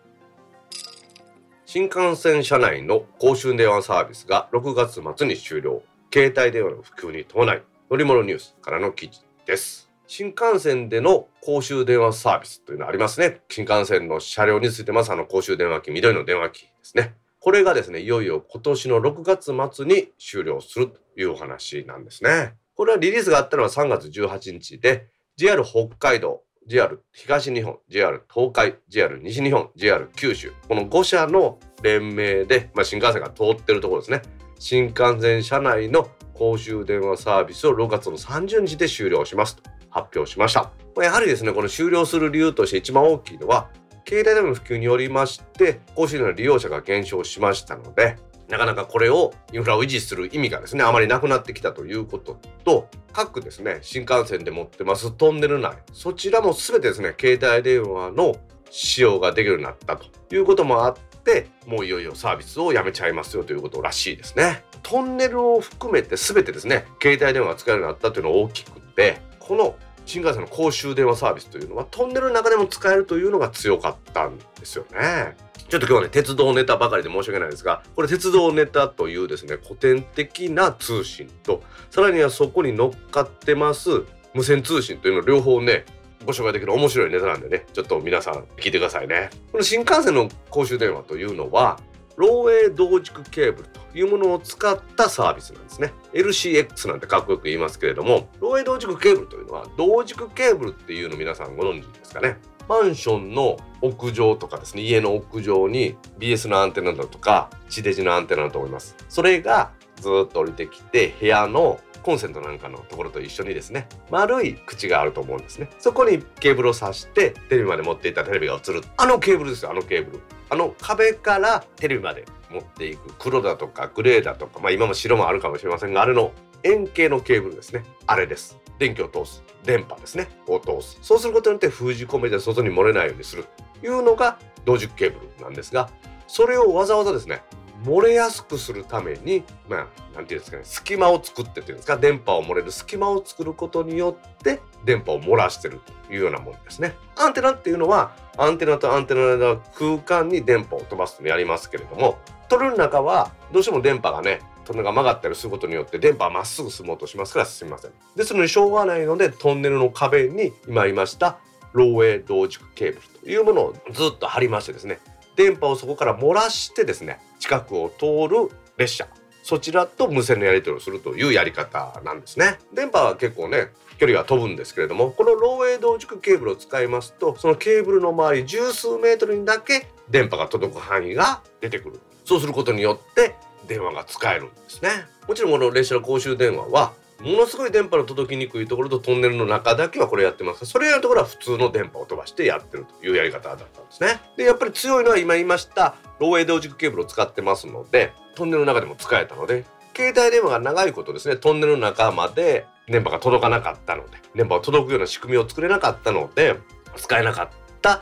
[1.69, 5.83] 新幹線車内の公衆電話サービスが6月末に終了。
[6.13, 9.91] 携帯電話の普及に伴い乗り物ニュースからの記事です。
[10.07, 13.41] 新幹線での公衆電話サービスというのありますね。
[13.49, 15.11] 新幹線の車両についてます。
[15.11, 17.15] あの公衆電話機緑の電話機ですね。
[17.41, 22.53] これがですねいよいよ今年の6月末に終了するというお話なんですね。
[22.75, 30.51] これはリリースがあったのは3月18日で JR 北海道 JR 東日本 JR 東海 JR 西日本 JR 九州。
[30.67, 34.21] この5社の連名で、まあ、新幹線が通ってるところですね。
[34.59, 40.71] 新幹線車内の公衆電話サービスを6月の30日で終了しますと発表しました。
[41.01, 43.69] やはりですねこの終了する理由として一番大きいのは
[44.07, 48.17] 携帯電話の普及によりまして公衆電話の利用者が減少しましたので
[48.49, 58.35] なかなかこれをインフラを維持する意味がですねあまりなくなってきたということと各ですね新幹線で持ってますトンネル内そちらも全てですね携帯電話の
[58.69, 64.63] 使用ができるようになったということもあってもういよいよサービスをやめちゃいますよということらしいですね。
[64.83, 75.35] トンネルを含めて全てですね携帯電話が使えるようになったというのは大きくてこの新幹線の公衆電話サービスというのはトンネルの中でも使えるというのが強かったんですよね。
[75.69, 84.03] ちょっと今日はね、鉄道ネタばかりで申し訳ないですが、これ鉄道ネタというですね、古典的な通信と、さらにはそこに乗っかってます
[84.33, 85.83] 無線通信というの両方ね、
[86.25, 89.29] ご紹介できる面白いネタなんでね、ちょっと皆さん聞いてくださいね。
[89.51, 91.79] この新幹線の公衆電話というのは、
[92.17, 95.93] 漏洩同軸ケーブルというものを使ったサービスなんですね。
[96.13, 102.37] LCX なんてかっこよく言いますけれども、漏洩同軸ケーブルというのは、同軸ケーブルっていうの皆さんご存知ですかね。
[102.67, 108.95] マンションの屋上とかですね家の屋上に BS のアンテナだとか地デジのアンテナだと思います。
[109.09, 115.69] それがずっと降りてきて部屋のコンセントなんかのところと一緒にですね丸い口があると思うんですね。
[115.79, 118.81] そこにケーブルを挿してテレビまで持っていたテレビが映る。
[118.97, 120.23] あのケーブルですよあのケーブル。
[120.49, 123.13] あの壁からテレビまで持っていく。
[123.19, 126.31] 黒だとかグレーだとかまあ今も白もあるかもしれませんがあれの
[126.63, 127.83] 円形のケーブルですね。
[128.05, 128.57] あれです。
[128.79, 130.97] 電気を通す電波ですねを通す。
[131.01, 133.45] そうすることによって封じ込めて外に漏れないようにする
[133.81, 135.89] というのが同軸ケーブルなんですが
[136.27, 137.41] それをわざわざですね
[137.83, 146.95] 漏れやすくするためにまあ何て言うんですかね隙間を作ってっていうんですか電波を漏れる隙間を作ることによって電波を漏らしてるというようなものですね。
[147.17, 152.17] アンテナっていうのはアンテナとアンテナの間空間に電波を飛ばすとやりますけれども
[152.49, 157.91] トルの中はどうしても電波がねトンネルが曲がったりすることによって電波はまっすぐ進もうとしますから進みません。
[158.17, 161.37] ですのでしょうがないのでトンネルの壁に今言いました
[161.73, 164.99] 漏洩同軸ケーブルというものをずっと貼りましてですね
[165.37, 169.07] 電波をそこから漏らしてですね近くを通る列車。
[169.43, 172.59] そちらと無線のやり取りをするというやり方なんですね。
[172.73, 182.01] 電波は結構ね距離が飛ぶんですけれどもこの漏洩同軸ケーブルを使いますとそのケーブルの周り十数メートルにだけ電波が届く範囲が出てくる。
[182.25, 183.35] そうすることによって
[183.67, 184.89] 電話が使えるんですね。
[185.27, 190.65] もちろんこの列車の公衆電話はものすごい電波の届きにくいところとトンネルの中だけはこれやってます。
[190.65, 194.19] それやるところは普通の電波を飛ばしてやってるというやり方だったんですね。
[194.37, 206.55] でやっぱり強いのは今言いました漏洩同軸ケーブルを使ってますのでトンネルの中でも使えたので携帯電話が長いことですねトンネルの中まで電波が届かなかったので電波を届くような仕組みを作れなかったので
[206.95, 207.49] 使えなかっ
[207.81, 208.01] た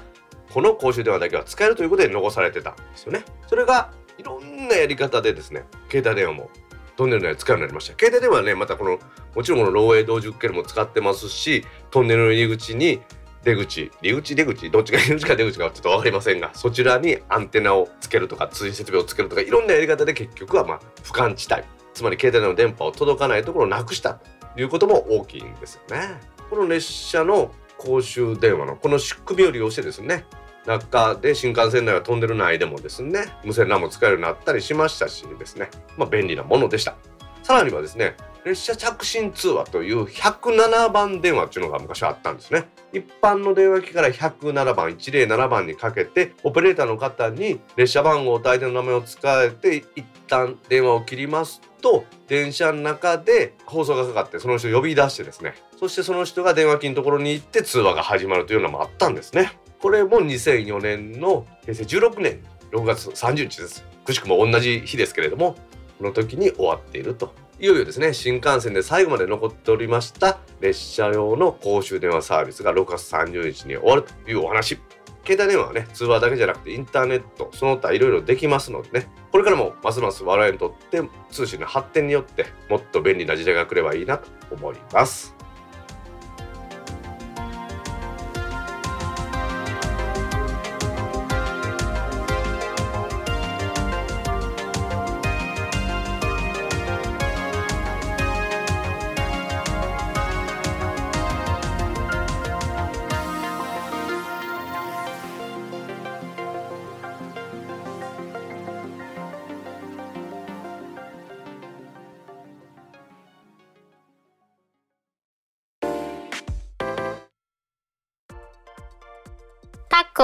[0.54, 3.24] この公衆電話だけは使えるということで残されてたんですよね。
[3.48, 3.92] それが
[4.26, 6.50] ろんなやり方でですね携帯電話も
[6.98, 9.00] トンネル内で使うようになりました携帯電話はねまたこの
[9.36, 13.02] もちろんこの漏洩同軸ケルも使ってますしトンネルの入り口に
[13.44, 26.20] 出口入り口出口どっちが入り口か出口かちょっと分かりませんがそちらにアンテナをつけるとか通信設備をつけるとかいろんなやり方で結局はまあ不感地帯つまり携帯の電波を届かないところをなくしたということも大きいんですよね。
[26.50, 30.26] この列車の公衆電話のこの仕組みを利用してですね
[30.66, 35.70] 中で新幹線内はトンネル内でもですね無線 LAN も使えるようになったりしましたしですね。
[35.98, 36.96] まあ便利なものでした。
[37.44, 42.68] さらにはですね列車着信通話という107番電話っていうのが昔あったんですね。
[42.94, 55.56] 一般の電話機から107番107番にかけてオペレーターの方に列車番号と相手の名前を使えて一旦電話を切りますと電車の中で放送がかかってその人を呼び出してですね。
[55.80, 59.54] そしてその人が電話機のところに行って通話が始まるというのもあったんですね。
[59.82, 62.40] これも2004年の平成16年
[62.72, 63.86] 6月30日です。
[64.04, 65.56] くしくも同じ日ですけれども、
[65.98, 67.34] この時に終わっていると。
[67.60, 74.78] いよいよですね、新幹線で最後まで残っておりました列車用の公衆電話サービスが6月30日に終わるというお話。
[75.26, 85.35] 携帯電話はね、通話だけじゃなくてインターネット、その他いろいろできますのでね、これからもますます我々にとって通信の発展によってもっと便利な時代が来ればいいなと思います。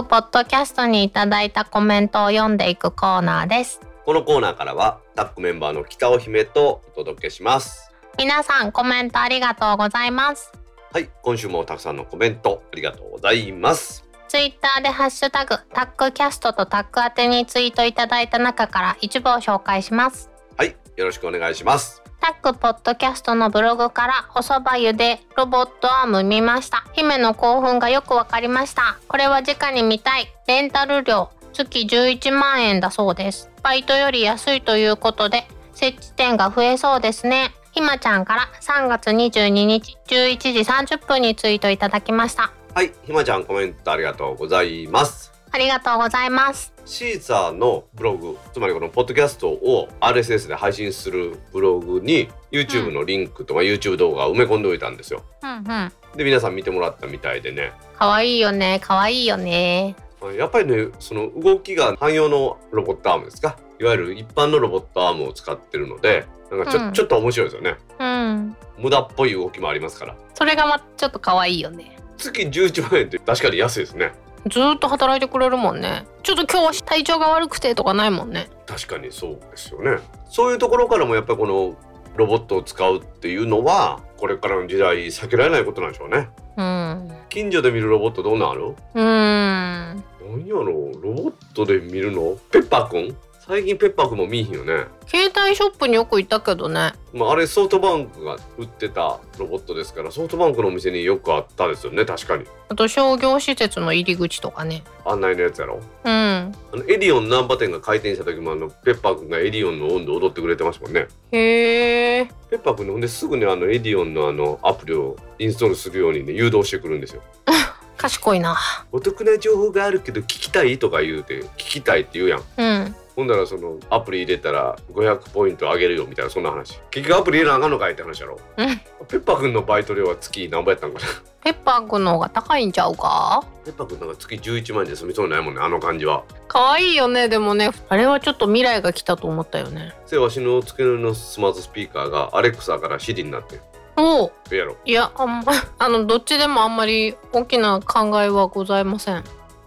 [0.03, 3.81] クポッドキャストにいただいたコメントを読んでいくコーナーです。
[4.03, 10.51] このコーナーからはタックメンバーの北尾姫とお届けします皆さんコメントありがとうございます。
[10.91, 20.31] はい今週もたくさんのコメントありがとうございますツイッターでハッシュタグタックキャストとタック宛てにツイートいただいた中から一部を紹介します。
[20.57, 26.85] はいよろしくお願いしますタックポッドキャストのブログからおそば湯でロボットアーム見ました。
[26.93, 28.99] 姫の興奮がよくわかりました。
[29.07, 30.31] これは直に見たい。
[30.45, 33.49] レンタル料月11万円だそうです。
[33.63, 37.55] バイトより安いということで設置店が増えそうですね。
[37.71, 42.51] ひまちゃんから3月22日11時30分にツイートいただきました。
[42.75, 46.70] はいひまちゃんコメントありがとうございますありがとうございます。
[46.85, 55.91] シーザーのブログつまりこのポッドキャストを RSS で配信するブログに YouTube のリンクとか YouTube 動画を埋め込んでおいたんですようんうん。
[56.17, 58.79] で皆さん見てもらったみたいでねかわいいよね。
[58.83, 59.95] かわいいよね。
[60.37, 63.57] やっぱりねその動きが汎用のロボットアームですか？
[63.79, 68.55] いわゆる一般のロボットアームを使ってるのでなんかちょ,、うんちょっと面白いですよねうん。
[68.79, 71.97] 無駄っぽい動きもありますからそれがまちょっとかわいいよね。
[72.17, 74.13] 月11万円って確かに安いですね
[74.49, 76.05] ずーっと働いてくれるもんね。
[76.23, 78.49] ちょっと今日は体調が悪くてとかないもんね。
[78.65, 79.99] 確かにそうですよね。
[80.29, 81.75] そういうところからもやっぱりこの
[82.15, 86.29] ロボットを使うっていうのはこれからの時代避けられないことなんでしょうね。
[86.57, 87.11] うん。
[87.29, 88.67] 近所で見るロボットどんなる？
[88.67, 90.03] うーん。
[90.21, 90.65] 何やろ
[91.01, 92.37] ロボットで見るの？
[92.51, 93.17] ペッパーくん？
[93.47, 94.85] 最近ペッパーくんも見えへんよね。
[95.07, 96.93] 携帯ショップによく行ったけどね。
[97.11, 102.05] まあ、あれソフトバンクが売ってたロボットですからソフトバンクのお店によくあったですよね。
[102.05, 102.45] 確かに。
[102.69, 104.83] あと商業施設の入り口とかね。
[105.05, 105.79] 案内のやつやろ。
[106.03, 106.11] うん。
[106.11, 111.07] あのエディオン難波店が開店した時もあのペッパーくんがエディオンの音頭を踊ってくれてましたもんね。
[111.31, 112.25] へえ。
[112.51, 117.23] ペッパーくんねほんですぐにあのエディオンのあのアプリをインストールするようにね誘導してくるんですよ
[118.01, 118.57] 賢いな。
[118.91, 122.41] お得な情報があるけど聞きたいとか言うて聞きたいって言うやん。
[122.57, 122.95] うん。
[123.15, 126.79] ほんならそのアプリ入れたら500ポイントあげるよみたいなそんな話。
[126.89, 128.39] 結局アプリ入れなあかんのかいって話やろ。
[128.57, 128.67] うん。
[129.07, 131.05] ペッパーくんのバイト料は月何倍やったんかな。
[131.43, 133.43] ペッパーくんの方が高いんちゃうか？
[133.65, 136.23] ペッパーくんなんか月11万円で済みそうにないもんねあの感じは。
[136.47, 137.71] かわいいよねでもね。
[137.89, 139.93] あれはちょっと未来が来たと思ったよね。
[140.05, 143.59] せわしの机のスマートスピーカーがアレクサからシリになって
[143.97, 144.25] お。
[144.25, 144.77] おええやろ。
[144.85, 149.23] いやあんまあのどっちでもあんまり大きな考えはございません。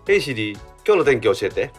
[0.07, 0.53] ヘイシリ
[0.87, 1.73] 今日の天気教えて。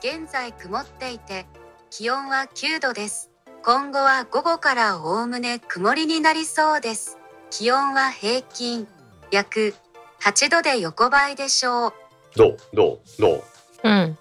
[0.00, 1.46] 現在曇っていて
[1.90, 3.30] 気温は9度です。
[3.64, 7.18] 今後は午後からおおむね曇りになりそうです。
[7.50, 8.86] 気温は平均
[9.30, 9.74] 約
[10.22, 11.92] 8度で横ばいでしょう。
[12.36, 13.42] どうどうどう？
[13.84, 14.18] うん。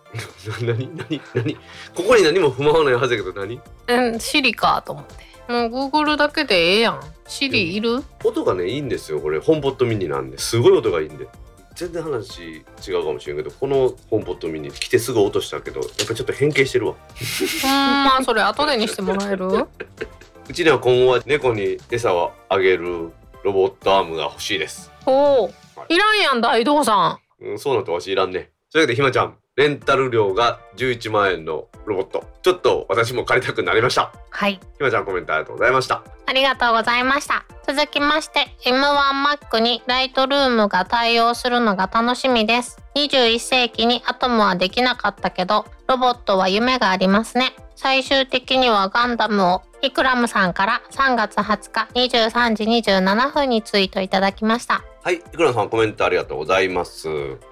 [0.66, 1.56] 何何何
[1.96, 3.60] ここに何も不満はないはずやけど何？
[3.88, 5.27] うん、シリかと思って。
[5.48, 7.02] もう Google だけでええやん。
[7.28, 9.40] シリいる、音がねいいんですよこれ。
[9.40, 10.38] ホームポットミニなんで。
[10.38, 11.28] すごい音がいいんで。
[11.76, 16.94] 全然話違うかもしれんけどこのホームポットミニ来てすぐ落としたけどやっぱちょっと変形してるわ。
[16.94, 19.46] うん、まあそれ後でにしてもらえる？
[19.48, 23.12] うちには今後は猫に餌をあげる
[23.44, 24.92] ロボットアームが欲しいです。
[25.06, 25.50] おお。
[25.88, 25.98] い。
[25.98, 28.50] らんやん、大道さうん、そうなってわしいらんね。
[28.72, 32.24] というわけでひまちゃん、レンタル料が11万円のロボット。
[32.43, 34.04] ちょっと私も借りたくなりました。
[34.04, 34.12] ん。
[34.30, 34.54] はい。
[34.54, 36.04] ひまちゃんコメントありがとうございました。
[36.28, 37.43] ありがとうございました。
[37.65, 42.78] 続きまして、M1Mac にライトルームが対応するのが楽しみです。
[42.96, 47.56] 21世紀にアトムはできなかったけど、ロボットは夢がありますね。
[47.76, 54.84] 最終的にはガンダムをイクラムさんから3月20日23時27分にツイートいただきました。
[55.08, 57.08] はい、いくらさんコメントありがとうございます。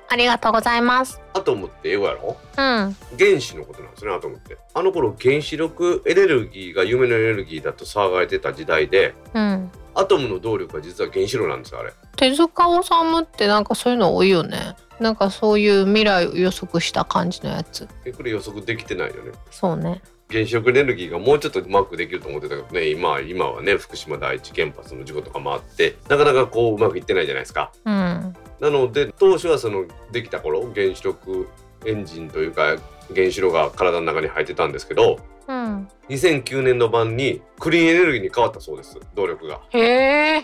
[0.09, 1.21] ありがとうございます。
[1.33, 2.35] アトムって英語やろ？
[2.57, 2.97] うん。
[3.17, 4.57] 原子のことなんですね、アトムって。
[4.73, 9.71] あの頃原子力エネルギーが夢のエネルギーだと騒がれてた時代で、うん。
[9.93, 11.93] アトムの動力は実は原子炉なんですよ、あれ。
[12.17, 14.75] 手塚治虫ってなんかそういうの多いよね。
[14.99, 17.87] なんかそういう未来を予測した感じのやつ。
[18.03, 19.31] えこれ予測できてないよね。
[19.49, 20.01] そうね。
[20.29, 27.71] 原子力エネルギーがもうちょっとうまくできると思ってたけどね今は今はね福島第一原発の事故とかもあってなかなかこううまくいってないじゃないですか。
[27.85, 27.93] うん。
[27.93, 31.47] なので当初はそのできた頃原子力
[31.85, 32.77] エンジンというか
[33.13, 35.87] 原子炉が体の中に入ってたんですけどうん。
[36.09, 40.43] 2009年度版にクリーンエネルギーに変わったそうです動力がへえ。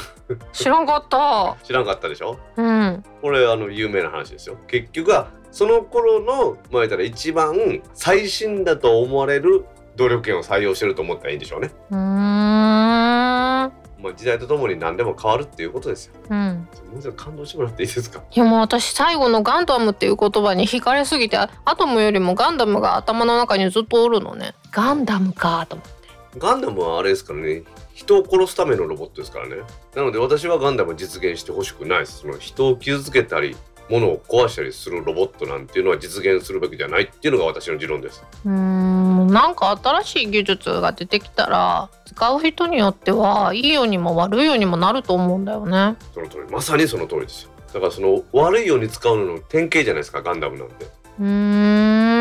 [0.52, 1.56] 知らんかった。
[1.64, 2.38] 知らんかったでしょ？
[2.56, 3.02] うん。
[3.20, 9.64] これあの有名な話ですよ結局はその頃のまあ言ったら一番最新だと思われる
[9.96, 13.72] 動力源を採用してると思ったらいいんでしょうねうーん。
[14.04, 16.12] まあ時代とともに何でも変わるっていうことですよ。
[16.30, 16.68] うん。
[16.92, 18.22] もうちょっと感動してもらっていいですか？
[18.30, 24.54] いやもう私最後のガンダムっていう言葉に惹かれすぎてアトムよりもガンダムが頭の中にずっとおるのね。
[24.70, 26.38] ガンダムかと思って。
[26.38, 27.62] ガンダムはあれですからね
[27.94, 29.56] 人を殺すためのロボットですからね。
[29.94, 32.18] なので私はガンダムは実現してほしくないです。
[32.18, 33.56] その人を傷つけたり
[33.90, 38.24] 物を壊したりするロボットなんていうのは実現するべきじゃないっていうのが私の持論です。
[38.44, 45.96] うーんなんか新しい技術が出てきたら使う人によってはいいようにも悪いようにもなると思うんだよね。
[46.12, 47.50] その通りまさにその通りですよ。
[47.72, 50.86] だからその悪いように使うのの典型じゃないですかガンダムなんて。
[51.18, 52.13] うーん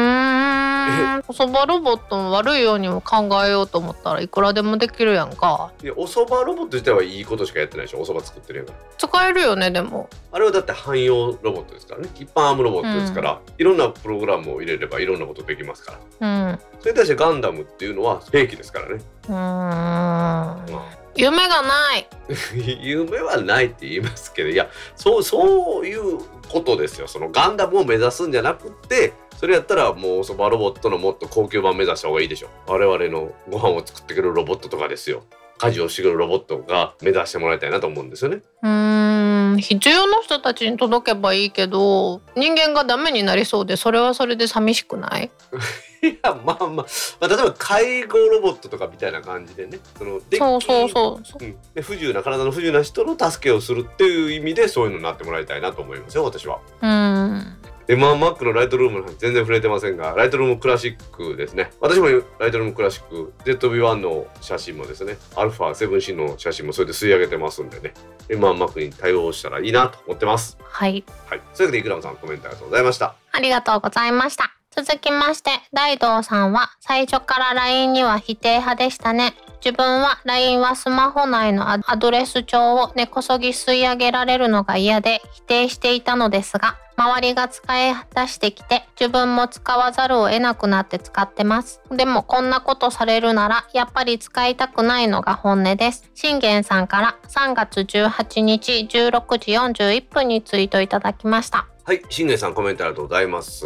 [1.28, 5.72] おそばロボットも悪いようにも考えようと思ったらいくらでもできるやんか。
[5.84, 8.68] いやおそばロボット自体はいいことしかやってないでしょおそば作ってるやん。
[8.98, 10.10] 使えるよねでも。
[10.32, 12.10] あれはだって汎用ロボットですからね。
[12.16, 16.50] 一般アームロボットですから、いろんなプログラムを入れればいろんなことできますから。
[16.52, 16.60] うん。
[16.80, 19.34] それに対してガンダムっていうのは兵器ですからね、うーん。
[19.34, 21.04] まあ。
[21.16, 22.08] 夢がない。
[22.82, 26.18] 夢はないって言いますけどいやそうそういう
[26.50, 27.08] ことですよ。
[27.08, 29.14] そのガンダムを目指すんじゃなくって
[29.44, 32.50] それやったらもうそばロボットのもっと高級版目指した方がいいでしょ。
[32.66, 35.24] 我々のご飯を作ってくれるロボットとかですよ。
[35.58, 38.41] 家事をしてくれるロボットが目指してもらいたいなと思うんですよね。
[38.62, 39.58] うーん。
[39.60, 45.30] 必要な人たちに届けばいいけど人間がダメになりそうでそれはそれで寂しくない？
[46.08, 46.86] いやまあまあ、ま
[47.20, 49.78] あ、例えば介護ロボットとかみたいな感じでね。
[49.98, 51.44] そのでそうそうそう。
[51.44, 56.60] うん、で不自由な体の不自由な人の助けをするっていう意味でそういうのになってもらいたいなと思いますよ私は。
[56.82, 57.58] うん
[57.88, 67.94] でまあマックのライトルームの話全然触れてませんがライトルームクラシックですね私もライトルームクラシック ZV-1 の写真もですね α7C の写真もそれで吸い上げてますんでね
[68.28, 70.58] でまあマックに対応したらいいなと思ってます。
[70.62, 73.16] はいはい、そういうわけでイクラムさんコメントありがとうございました。
[73.32, 74.54] ありがとうございました。
[74.76, 79.36] 続きまして、大道さんは最初から LINE には否定派でしたね。
[79.64, 91.82] 自分は LINE はスマホ内のアアドレス帳を根こそぎ吸い上げられるのが嫌で否定していたのですが、周りが使い出してきて自分も使わざるを得なくなって使ってます。
[91.91, 96.10] でもこんなことされるならやっぱり使いたくないのが本音です。
[96.14, 101.68] 信玄さんから3月18日16時41分にツイートいただきました。
[101.84, 103.66] はい、信玄さんコメントありがとうございます。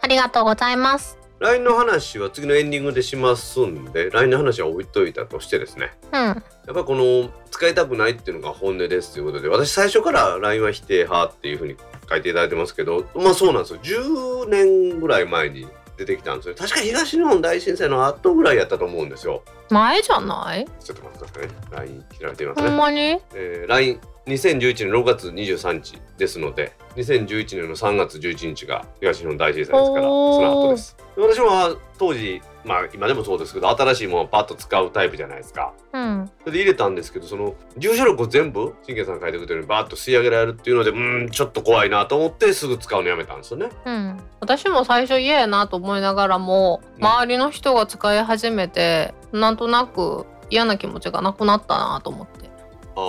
[0.00, 1.22] ありがとうございます。
[1.42, 6.20] LINE の話は次のエンディングでしますんで LINE の話は置いといたとしてですねうん。
[6.20, 11.76] やっぱりこの使いたくないっていうのが本音ですということで私最初から LINE は否定派っていうふうに
[12.12, 13.80] 書いていただいてますけどまあそうなんですよ。
[13.82, 16.54] 10年ぐらい前に出てきたんですよ。
[16.56, 19.42] 確か東日本大震災の後ぐらいやったと思うんですよ。
[19.70, 20.64] 前じゃない？
[20.80, 21.54] ちょっと待ってくださいね。
[21.70, 22.68] LINE 開いてみますね。
[22.68, 22.98] ほんまに？
[23.34, 30.96] えー、LINE 2011年6月23日ですので2011年の3月11日が東日本大震災ですからその後です。
[31.16, 36.30] で私は当時まあ今でもそうですけど新しいものをパッと使うタイプじゃないですかうん。
[36.40, 44.18] それで入れたんですけどその住所録を全部信玄さんが書いてくれたようにバーッと吸い上げられるっていうのでうーんちょっと怖いなと思ってすぐ使うのやめたんですよねうん。
[44.40, 52.48] 私も最初嫌やなと思いながらも、うん周りの人が使い始めて、なんとなく嫌な気持ちがなくなったなと思って。
[52.94, 53.00] あ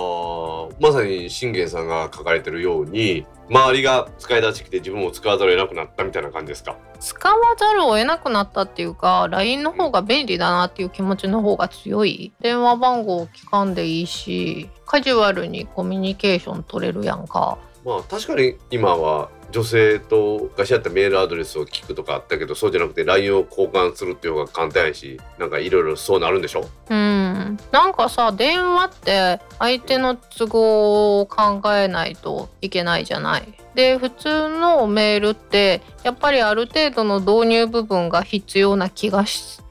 [0.68, 6.76] ーまさに信玄さんが書かれてるように周りが使い出してきて自分も使わざるを得なくなったみたいな感じですか？
[7.00, 12.32] 使わざるを得なくなったっていうか LINE の方が便利だなっていう気持ちの方が強い。
[12.40, 17.58] 電話番号聞かんでいいしカジュアルにコミュニケーション取れるやんか。
[17.84, 26.66] まあ確かに今は女性と昔やったメールアドレスを聞くとかあったけどそうじゃなくて LINE を交換するっていう方が簡単やしなんかいろいろそうなるんでしょ？
[26.90, 33.54] うんなんかさ電話って相手の都合を考えないといけないじゃない。
[33.76, 39.62] で普通のメールってやっぱりある程度の導入部分が必要な気がす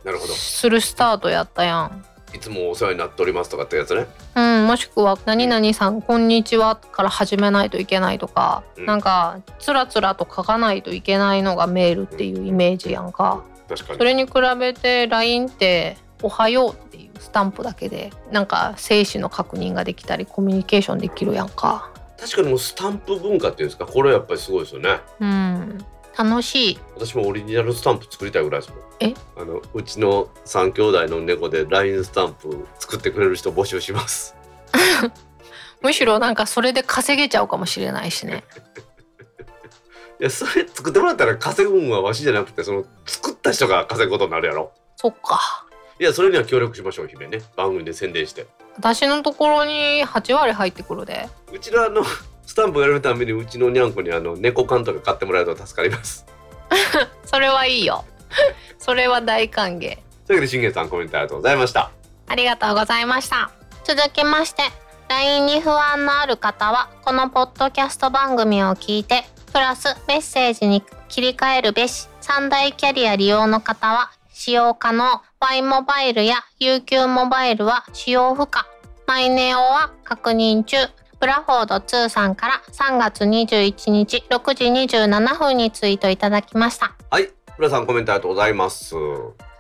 [0.70, 2.06] るスタートやったやん。
[2.34, 4.08] いつもお世話になっておりますとかってやつね。
[4.36, 8.86] うん、もしくは「何々さんこんにちは」から始めないといけないとか、うん。
[8.86, 13.44] なんかつらつらと書かないといけないのがメールっていうイメージやんか。
[13.70, 14.00] 確かに。
[14.00, 21.90] それに比べて LINE って「おはよう」っていうスタンプだけでなんか生死の確認ができたりコミュニケーションできるやんか。
[22.20, 25.02] 確かにもうスタンプ文化っていうんですかこれやっぱりすごいですよね。
[25.20, 25.86] うん
[26.18, 26.80] 楽しい。
[26.96, 29.14] 私もオリジナルスタンプ作りたいぐらいですもんえ？
[29.36, 34.36] あのうちの3兄弟の猫で LINE スタンプ作ってくれる人募集します
[35.82, 38.44] むしろなんかそれで稼げちゃうかもしれないしね。
[40.20, 45.66] いやそれ作ってもらったら稼ぐんはわしじゃなくてその作った人が稼ぐことになるやろそっか。
[46.00, 51.28] いやそれには協力しましょう姫ね番組で宣伝して私のところに8割入ってくるで。
[51.52, 52.04] うちのあの
[52.46, 56.26] スタンプやるためにうちのにゃんこにあの猫缶とか買ってもらえると助かります
[57.26, 58.06] それはいいよ。
[58.78, 59.80] それは大歓迎。
[59.80, 61.92] というわけで信玄さんコメントありがとうございました
[62.28, 63.52] ありがとうございました。
[63.84, 64.64] 続きまして、
[65.10, 78.66] LINE に不安のある方は、このポッドキャスト番組を聞いて、プラスメッセージに切り替えるべし、三大キャリア利用の方は、使用可能、Y モバイルや UQ モバイルは使用不可、
[79.06, 80.78] マイネオは確認中、
[81.24, 84.66] ブラフォード2さんから3月21日6時
[84.98, 86.98] 27分にツイートいただきました。
[87.10, 88.94] はい浦さんコメントありがとうございます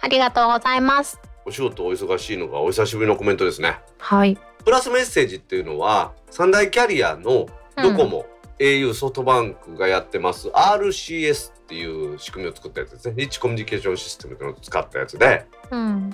[0.01, 1.17] ありがとうございます。
[1.45, 4.37] お仕事お忙しいのがお久しぶりのコメントですねはい。
[4.65, 7.47] プラスメッセージっていうのは三大キャリアの
[7.77, 8.25] ドコモ、
[8.59, 16.13] au ソフトバンクがやってます RCS っていう仕組みを作ったやつですねリッチコミュニケーションシステムっていうのを使ったやつでうん。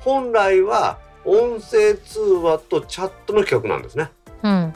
[0.00, 4.10] 本来は音声通話とチャットの企画なんですね
[4.42, 4.74] うん。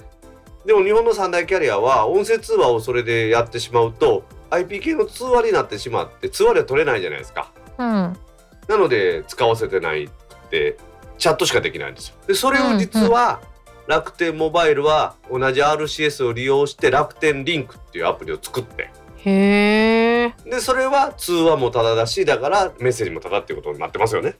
[0.64, 7.86] でも日本の三大キャリアは音声通話をそれでやってしまうと IP 系の通話になってしまって通話では取れないじゃないですかうん。
[7.86, 8.16] な
[8.78, 10.08] ので使わせてないっ
[10.50, 10.76] て
[11.18, 13.40] チャットしかできないんですよでそれを実は
[13.86, 18.90] 楽天モバイルは同じ RCS を利用して楽天リンクっていうアプリを作って
[19.24, 20.34] へえ。
[20.44, 24.36] でそれは通話もタダだしだからメッセージもタダっていうことになってますよね。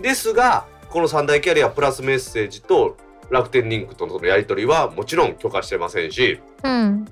[0.00, 2.96] ですがこの三大キャリアプラスメッセージと
[3.30, 7.06] 楽天リンクとのやり取りはもちろん許可してませんしうん。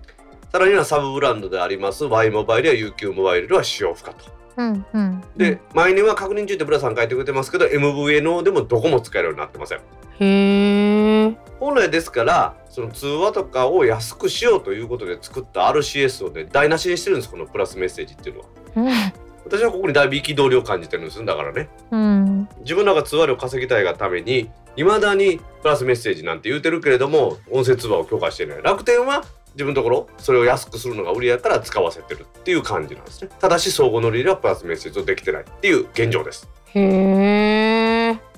[0.52, 4.24] さらにはサブブランドであります Y モバイルや UQ モバイルでは使用不可と。
[4.56, 4.86] うん。
[4.92, 5.22] うん。
[5.36, 9.78] で、毎年は確認中ってブラさん書いてくれてますけど MVNO でもどこも使えるようになってません。
[9.78, 11.36] へえ。
[11.58, 18.36] 本来ですからその通話とかを安くしようということで作った RCS をね台無しにしてるんですこのプラスメッセージっていう
[18.74, 19.12] のは。
[19.46, 21.68] 私はここにだいぶ憤りを感じてるんですだからね。
[21.90, 22.48] うん。
[22.60, 28.62] 自分らが通話料稼ぎたいがために未だにプラスメッセージなんて言うてるけれども音声通話を許可していない。
[28.62, 29.24] 楽天は
[29.54, 33.30] 自分のところそれを安くするのが売りやから使わせてるっていう感じなんですね。
[33.38, 36.48] ただし相互乗り入れはプラスメッセージをできてないっていう現状です。
[36.74, 37.85] へえ。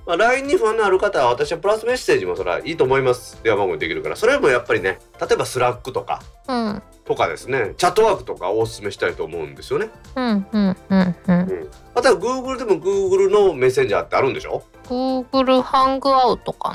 [0.09, 6.83] まあ、LINE に不安のある方は私はプラスメッセージもそれはいいと思います電話番号にできるからそれもやっぱりね例えば Slack とかうん。
[7.05, 10.47] とかですね Chatwork とかをお勧めしたいと思うんですよねうん。
[10.51, 10.77] うん。
[10.89, 11.17] うん。
[11.29, 11.69] うん。
[11.95, 16.71] あとは Google でも Google のメッセンジャーってあるんでしょ？Google ハングアウトか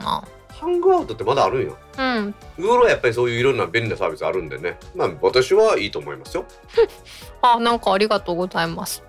[0.50, 2.18] ハングアウトってまだあるんよな。
[2.18, 2.36] うん。
[2.60, 6.46] Google はやっぱりそういういろんな便利なサービスあるんでねまあ私はいいと思いますよ
[7.42, 9.04] あ、なんかありがとうございます。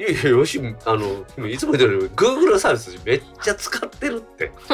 [0.00, 4.50] いやいやよしあのいつも言ってるように Google のサービスめっちゃ使ってるって。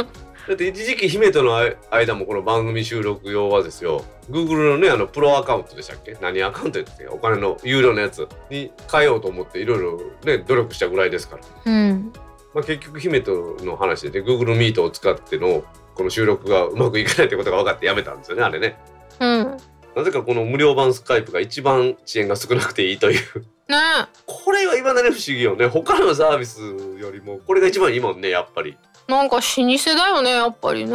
[0.47, 1.59] だって一時期姫との
[1.91, 6.17] 間もこの番組収録用はですよ Google のねあのプロアカウントでしたっけ？
[6.21, 12.13] 何アカウントですかお金の有料のやつに変えようと思っていろいろね努力したぐらいですから、うん。
[12.55, 15.65] まあ、結局姫との話でね Google Meet を使っての
[15.97, 18.79] この収録がうまくいかないってことが分かってやめたんですよねあれね。
[19.19, 19.57] うん。
[19.97, 23.21] なぜかこの無料版スカイプが一番遅延が少なくていいという
[23.69, 23.77] ね
[24.27, 26.61] これは未だに不思議よね他のサービス
[27.01, 28.77] よりもこれが一番いいもんねやっぱり
[29.09, 30.93] なんか老舗だよね、やっぱりね。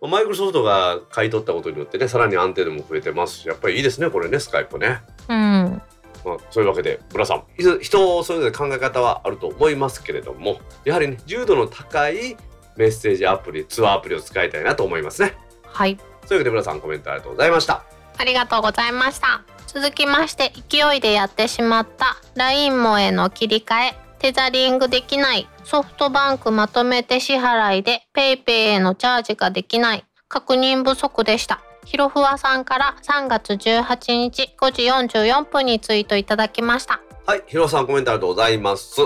[0.00, 5.82] マイクロソフトが買い取ったことによってねさらに安定度も増えてますしやっぱりいいですねこれねスカイプね、うん。
[6.24, 12.36] まあ、そういうわけで村さん人それぞれ考え方はあると思いますけれどもやはりね重度の高い
[12.76, 15.96] メッセージアプリツアーアプリを使いたいなと思いますねはい。
[16.26, 17.84] そういうわけで村さんコメントありがとうございました
[18.18, 19.42] ありがとうございました。
[19.66, 31.62] 続きまして、勢いでやってしまった LINE もへの切り替え、テザリングできない、ソフトバンクまとめて支払いで PayPay へのチャージができない、確認不足でした。
[31.84, 34.82] ひろふわさんから3月18日5時
[35.24, 37.00] 44分にツイートいただきました。
[37.26, 38.96] はいひろさんコメントありがとうございます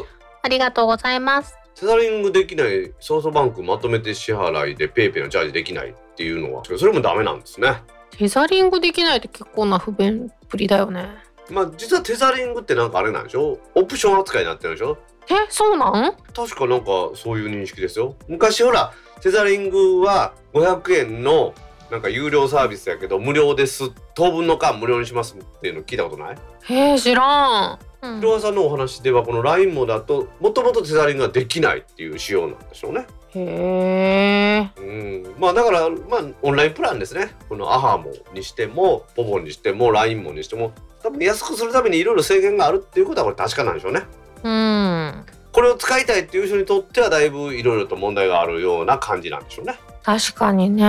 [0.42, 1.54] ありがとうございます。
[1.74, 7.82] テザリングできないソフトバンクまとめて支払いで PayPay のチャージできないっていうのはそれもダメなんですね
[8.18, 11.08] テザリングできないって結構な不便っぷりだよね。
[11.50, 13.58] まあ実はテザリングってなんかあれなんでしょ？
[13.74, 14.98] オプション扱いになってるでしょ？
[15.28, 16.16] え、そうなん？
[16.34, 18.16] 確かなんかそういう認識ですよ。
[18.28, 21.54] 昔ほらテザリングは500円の
[21.90, 23.92] なんか有料サービスやけど無料です。
[24.14, 26.36] 当分の間無料にしますっていうの聞いたことない？
[26.68, 27.78] えー、知らん。
[28.14, 34.80] うんさんのお話ではこの LINE もだともともとテザリングができないっていう仕様なんでしょうねへえ。
[34.80, 44.02] うんまあだからまあオンラインプランですねこのアハモにしてもポポにしても LINE もにしても多分安くするためにいろいろ制限があるっていうことはこれ確かなんでしょうね
[44.42, 45.26] うん。
[45.52, 50.82] これを使いたいっていう人にとってはだいぶいろいろと問題があるような感じなんでしょうね確かにね。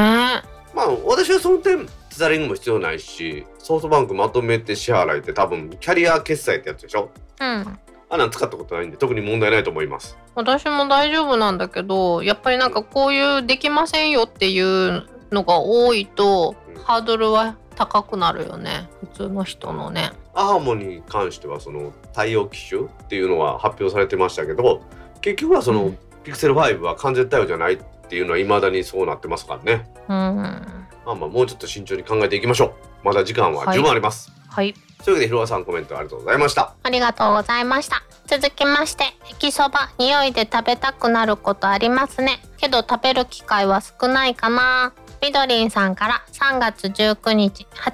[0.76, 1.88] まあ私はその点
[2.18, 7.11] テザリングも必要ないしソフトバンクまとめて支払いって多分キャリア決済ってやつでしょ？
[7.39, 7.80] うん。
[8.09, 18.89] あんなん使ったことないんで特に問題ないと思います私も大丈夫なんだけど、やっぱりなんかこういうできませんよっていうのが多いとうん、ハードルは高くなるよね。
[19.01, 20.11] 普通の人のね。
[20.34, 24.82] アハモに関してはその対応機種っていうのは発表されてましたけど
[25.22, 27.78] 結局はその、うんピクセル5は完全対応じゃないっ
[28.09, 30.61] ていうのは未だにそうなってますからねうん。
[31.07, 32.73] まあまあもうちょっと慎重に考えていきましょう。
[33.05, 34.73] まだ時間は十分あります、はい。
[35.05, 36.73] というわけでひろわさんコメントありがとうございました。
[36.83, 38.03] ありがとうございました。
[38.25, 42.41] 続きまして、駅そば、匂いで食べたくなることありますね。
[42.57, 44.91] けど食べる機会は少ないかな。
[45.21, 47.91] みどりんさんから3月19日8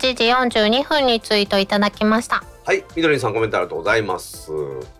[0.49, 2.43] 時42分にツイートいただきました。
[2.65, 2.83] はい。
[2.95, 4.51] みどりんさんコメントありがとうございます。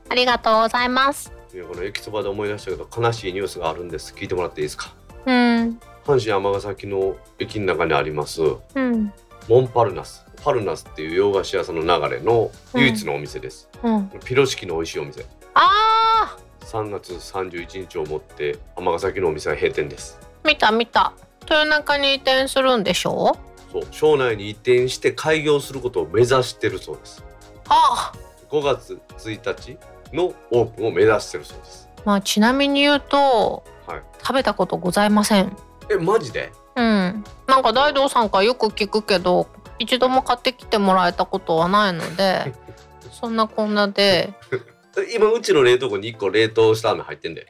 [0.10, 1.32] ありがとうございます。
[1.52, 4.14] この駅そばで思い出したけど悲しいニュースがあるんです。
[4.14, 4.92] 聞いてもらっていいですか？
[5.26, 9.14] うん阪神尼崎の駅の中にありますうん。
[9.48, 10.26] モンパルナス。
[10.44, 14.10] パルナスっていう洋菓子屋さんの流れの唯一のお店です、うん。
[14.26, 15.26] ピロシキの美味しいお店。
[15.54, 20.20] あ3月31日をもって尼崎のお店は閉店です。
[20.44, 21.14] ー見た見た。
[21.44, 23.38] 豊中に移転するんでしょ？
[23.72, 23.84] そう。
[23.92, 27.24] 省内に移転して開業することを目指してるそうです。
[27.70, 28.12] あ。
[28.50, 29.78] 5月1日
[30.14, 31.90] のオープンを目指してるそうです。
[32.06, 34.02] まあちなみに言うとはい。
[34.20, 35.56] 食べたことございません
[35.90, 36.52] えマジで？
[36.76, 37.24] うん。
[37.48, 39.48] なんか大道さんからよく聞くけど
[39.80, 42.54] 一度も買ってきてもらえたことはないので
[43.12, 44.34] そんなこんなで。
[45.16, 47.48] 今うちの冷凍庫に1個冷凍した飴入ってんで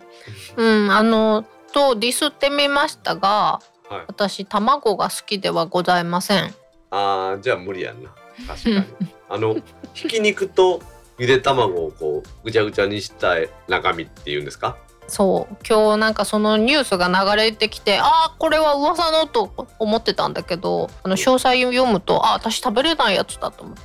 [0.56, 3.60] うんあのとディスってみましたが
[3.90, 4.04] はい。
[4.06, 6.54] 私卵が好きではございません。
[6.90, 8.10] あーじゃあ無理やんな。
[8.46, 8.84] 確かに。
[9.30, 9.56] あの
[9.94, 10.80] ひき肉と
[11.18, 13.34] ゆで卵をこうぐちゃぐちゃにした
[13.66, 14.76] 中身っていうんですか？
[15.08, 15.56] そう。
[15.68, 23.82] 今日なんかそのニュースが流れてきてああこれは噂のと思ってたんだけどあの詳細読むとあ私食べれないやつだと思って。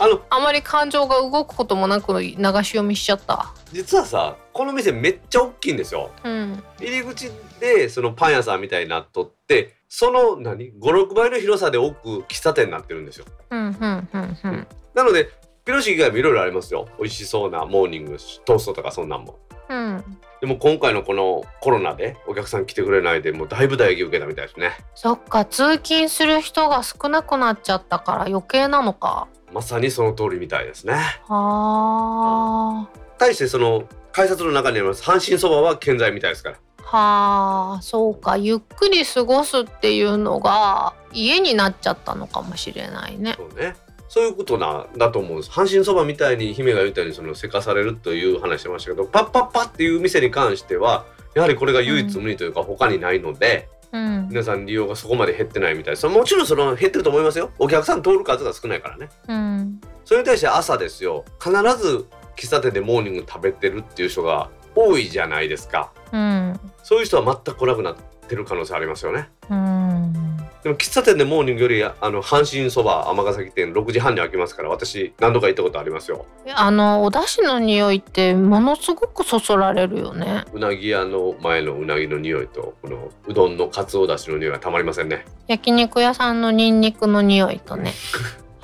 [0.01, 3.53] あのあまり感情が動くこともなく流し読みしちゃった。
[3.72, 6.11] 実はさこの店めっちゃ大きいんですよ。
[6.22, 6.62] うん。
[6.80, 7.30] 入り口
[7.61, 13.26] でそのパン屋さんみたいになっとってその何？56倍の広さで奥喫茶店になってるんですよ。
[13.51, 14.66] うんうんうんうん。
[14.94, 15.30] なので
[15.69, 16.89] ピロシ以外もいろいろありますよ。
[16.99, 18.16] 美味しそうなモーニング
[18.47, 19.39] トーストとかそんなんも。
[19.69, 20.03] うん。
[20.41, 24.71] でも今回のこのコロナでお客さん来てくれないでもうだいぶ打撃受けたみたいですね。
[24.95, 29.29] そっか通勤する人が少なくなっちゃったから余計なのか。
[29.53, 30.95] まさにその通りみたいですね。
[30.95, 32.89] はあ
[33.19, 36.57] 対してその改札の中にあります阪神そばは健在みたいですから。
[36.83, 43.35] はあそうかゆっくり過ごすっていうのが家になっちゃったのかもしれないね。
[43.37, 43.75] そうね
[44.09, 45.51] そういうことなんだと思うんです。
[45.51, 51.05] 阪神そばみたいに姫が言ったようにそのせかされるという話してましたけどパッパッパっていう店に関しては
[51.35, 54.29] やはりこれが唯一無二というか他にないので、うん。
[54.29, 56.07] 皆さん利用がそこまで減ってないみたいです。
[56.07, 57.51] もちろんその減ってると思いますよ。
[57.59, 59.09] お客さん通る数が少ないからね。
[59.29, 59.81] うん。
[60.05, 61.25] それに対して朝ですよ。
[61.43, 62.07] 必ず
[62.37, 65.93] 喫茶店でモーニング食べてるっていう人が多いじゃないですか。
[66.13, 66.61] うん。
[66.83, 67.97] そういう人は全く来なくなっ
[68.29, 69.31] てる可能性ありますよね。
[69.51, 76.27] うんでも喫茶店でモーニングよりあの阪神そば尼崎店6時半に開きますから私何度か行ったことありますよ。
[76.55, 80.45] あのお出汁の匂いってものすごくそそられるよね。
[80.53, 85.25] うなぎ屋の前のうなぎの匂いとこのうどんのかつおだしの匂いがたまりませんね。
[85.47, 87.93] 焼肉屋さんのニンニクの匂いとね。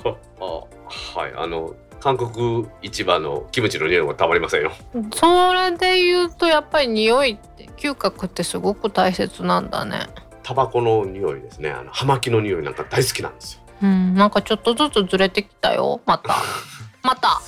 [0.03, 1.33] は あはい。
[1.35, 4.71] あの韓国市場のキムチの匂いもたまりませんよ。
[5.13, 10.07] それで言うとやっぱり匂いって嗅覚ってすごく大切なんだね
[10.45, 11.71] タバコの匂いですね。
[11.71, 13.61] あの葉巻の匂いなんか大好きなんですよ。
[13.81, 14.13] うん。
[14.13, 16.01] なんかちょっとずつずれてきたよ。
[16.05, 16.35] また。
[17.01, 17.41] また。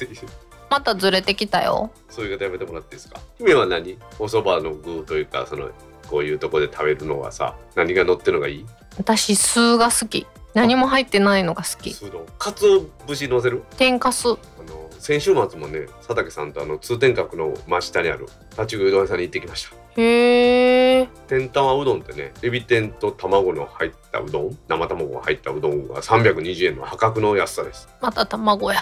[0.72, 1.92] またずれてきたよ。
[2.10, 3.20] そういう方やめてもらっていいですか？
[3.38, 4.00] 姫は何？
[4.18, 5.70] お蕎麦の具というかその
[6.10, 8.66] こういうとこで食べるのはさ何が乗ってるのがいい？
[8.98, 10.26] 私酢が好き。
[10.56, 11.94] 何も入ってないのが好き。
[11.94, 13.64] 酢丼かつお節乗せる？
[13.78, 14.28] 天かす。
[14.28, 27.90] あの先週末もね佐竹さんとあの通天閣の真下にある立ち食いうどん屋さんに行ってきましたへえ天玉うどんってねエビ天と卵の入ったうどん生卵が入ったうどんが320円の破格の安さです。
[28.02, 28.82] また卵や。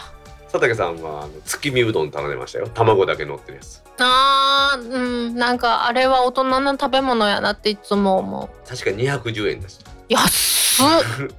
[0.51, 2.69] 佐竹さんはあの月見うどん頼んでましたよ。
[2.73, 3.81] 卵だけ乗ってるやつ。
[3.99, 8.67] あーうんなんかあれは大人の食べ物やなっていつも思う。
[8.69, 9.83] 確か210円です。
[10.09, 10.85] 安っ。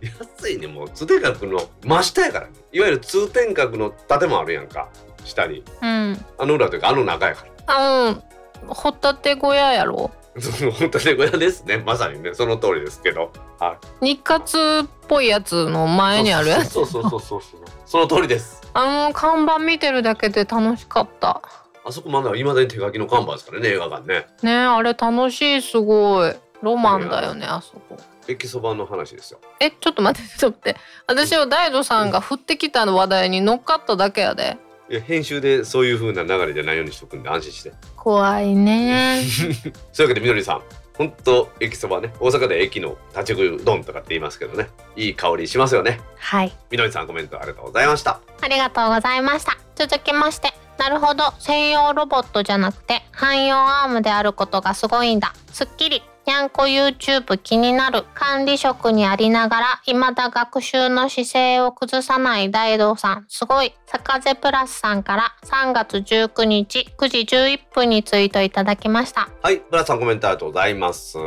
[0.40, 0.66] 安いね。
[0.66, 2.52] もう通天閣の真下やからね。
[2.72, 4.88] いわゆる通天閣の建物あるやんか。
[5.24, 5.62] 下に。
[5.82, 6.24] うん。
[6.38, 7.74] あの裏というかあの中やから。
[7.74, 8.22] あうん
[8.66, 10.10] ホタテ小屋やろ？
[10.38, 11.78] その本当に小屋ですね。
[11.78, 12.34] まさにね。
[12.34, 13.32] その通りですけど。
[13.58, 14.06] はい。
[14.06, 17.60] 日活っぽいやつの前にあるやつそうそうそうそうそう。
[17.86, 18.62] その通りです。
[18.74, 21.40] あの看板見てるだけで楽しかった。
[21.84, 24.26] あそこまだ未だに手書きの看板ですからね映画館ね。
[24.42, 26.34] ねあれ楽しいすごい。
[26.62, 27.96] ロマンだよねあそこ。
[28.28, 29.40] 駅そばの話ですよ。
[29.60, 30.80] えちょっと待ってちょっと待って。
[31.06, 34.58] 私は大悟さんが振ってきた話題に乗っかっただけやで
[34.88, 37.72] 編集でそういう風な流れじゃないようにしとくんで安心して。
[37.96, 39.22] 怖いね。
[39.92, 40.62] そういうわけでみどりさん。
[40.96, 42.14] 本当駅そばね。
[42.20, 44.68] 大阪で駅の立ち食いうどんとかって言いますけどね。
[44.96, 46.00] いい香りしますよね。
[46.16, 46.52] はい。
[46.70, 48.20] みどりさんコメントありがとうございました。
[48.40, 49.58] ありがとうございました。
[49.74, 50.54] 続きまして。
[50.78, 51.32] なるほど。
[51.38, 55.34] 専用ロボットじゃなくて汎用アームであることがすごいんだ。
[55.52, 71.18] すっきりにゃんこ YouTube 気になる管理職にありながら未だ学習の姿勢を崩さない大道さんすごい坂瀬プラスさんから3月19日9時11分にツイートいただきましたはい、ブラさんコメントありがとうございます。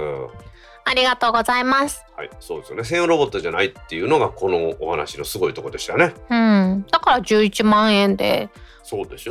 [0.86, 2.84] ありがとうございますはい、そうですよね。
[2.84, 6.14] 専用ロボットじゃないっていうのがこのお話のすごいところでしたね。
[6.30, 8.50] うんだから11万円で。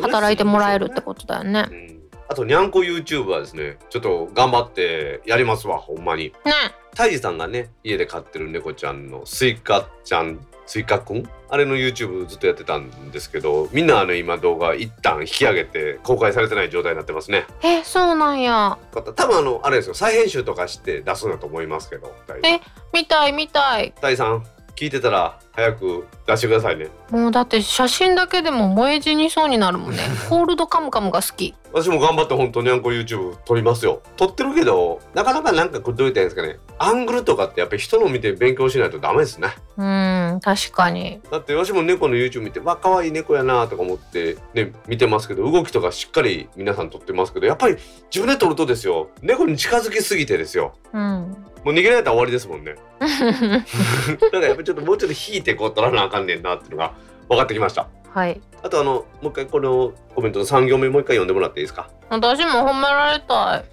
[0.01, 1.98] 働いてもらえるってことだよねうん
[2.29, 3.79] あとにゃんこ YouTube はですね。
[3.91, 6.33] ちょっと頑張ってやりますわほんまに。
[6.45, 6.53] ね。
[6.95, 11.29] タイジさんがね家で飼ってる猫ちゃんのスイカちゃんスイカくん？
[11.49, 17.47] あれの YouTube ずっとやってたんですけどみんなあの今動画一旦引き上げて公開されてない状態になってますね。
[17.63, 18.77] えそうなんや。
[18.93, 19.95] 多分あのあれですよ。
[19.95, 22.13] 再編集とかして出すんだと思いますけど
[22.45, 22.61] え
[22.93, 23.95] 見たい見たい。
[24.01, 24.45] タイさん？
[24.79, 26.87] 聞いてたら早く出してくださいね。
[27.11, 29.99] もうだって写真だけでも燃え死にそうになるもんね。
[30.31, 31.57] ホールドカムカムが好き。
[31.73, 34.03] 私も頑張って本当にゃんこ YouTube 撮りますよ。
[34.17, 36.61] 撮ってるけどなかなかなんかどう言ったらいいんですかね。
[36.79, 39.49] アングルとかってやっぱり人の見て勉強しないとダメですね。
[39.77, 41.21] うん確かに。
[41.29, 47.77] だって私も猫の YouTube 見てわ可愛い猫やなとか思ってね見てますけど動きとかしっかり皆さん撮ってますけどやっぱり
[48.15, 49.09] 自分で撮るとですよ。
[49.23, 50.73] 猫に近づきすぎてですよ。
[50.93, 52.75] うんもう逃げられたら終わりですもんね。
[53.01, 56.93] だからやっぱりちょっともうちょっと引いてこう撮らなあかんねんなっていうのが
[57.29, 57.87] 分かってきました。
[58.15, 58.41] はい。
[58.63, 61.89] あとあのもう一回このコメントの3行目もう一回読んでもらっていいですか？
[62.11, 63.65] 私も褒められたい。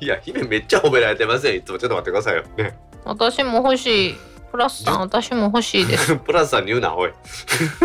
[0.04, 2.44] いや姫めっちゃ褒められてますよいつもちょっと待ってくださいよ。
[2.56, 2.78] ね。
[3.04, 4.14] 私も欲しい
[4.50, 6.16] プラスさん私も欲しいです。
[6.24, 7.12] プラスさんに言うなおい。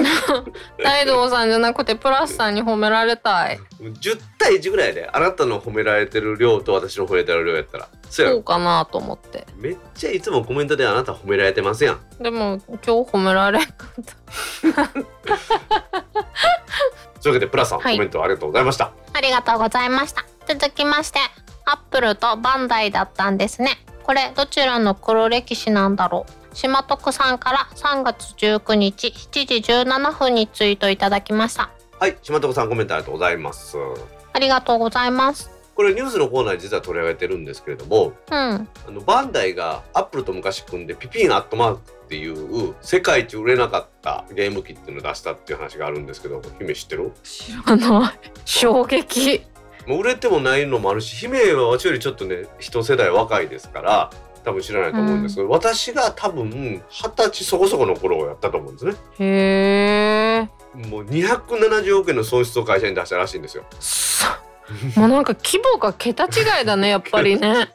[0.84, 3.60] 大道さんじゃなくてプラスさんに褒められたい。
[3.80, 7.88] 10対1ぐらいであなたの褒められてる量と私の褒められてる量やったら。
[8.10, 9.46] そうかなと思って。
[9.56, 12.00] めっちゃいつもコメントであなた褒められてますやん。
[12.20, 13.70] でも今日褒められんか
[14.02, 14.04] っ
[14.74, 14.88] た。
[17.22, 17.96] というわけでプラスさん、はい。
[17.96, 18.92] コメントありがとうございました。
[19.14, 20.26] ありがとうございました。
[20.48, 21.20] 続きまして
[21.66, 23.84] アップルとバンダイだったんですね。
[24.04, 26.45] これどちらの黒歴史なんだろう？
[26.56, 31.70] 島徳さんから3月19日7時17分にツイートいただきました。
[32.00, 33.78] はい島徳さんコメントありがとうございます。
[34.32, 35.52] ありがとうございます。
[35.76, 38.34] これニュースのコーナーに実は取り上げてるんですけれどもうん。
[38.34, 47.12] あのバンダイがアップルと昔組んでピピンアットマークっていう世界一売れなかったゲーム機っていうのを出したっていう話があるんですけど姫知ってる？
[47.22, 48.20] 知らない。
[48.46, 49.44] 衝撃。
[49.88, 54.10] もう売れてもないのもあるし姫は私よりちょっとね一世代若いですから
[54.46, 58.94] 多分知らないと思うんですけど、私が多分二十歳そこそこの頃をやったと思うんですね。
[59.20, 60.88] へえ。
[60.88, 63.64] もう270億円の損失を会社に出したらしいんですよ。
[64.96, 67.70] もうなんか規模が桁違いだね やっぱりね。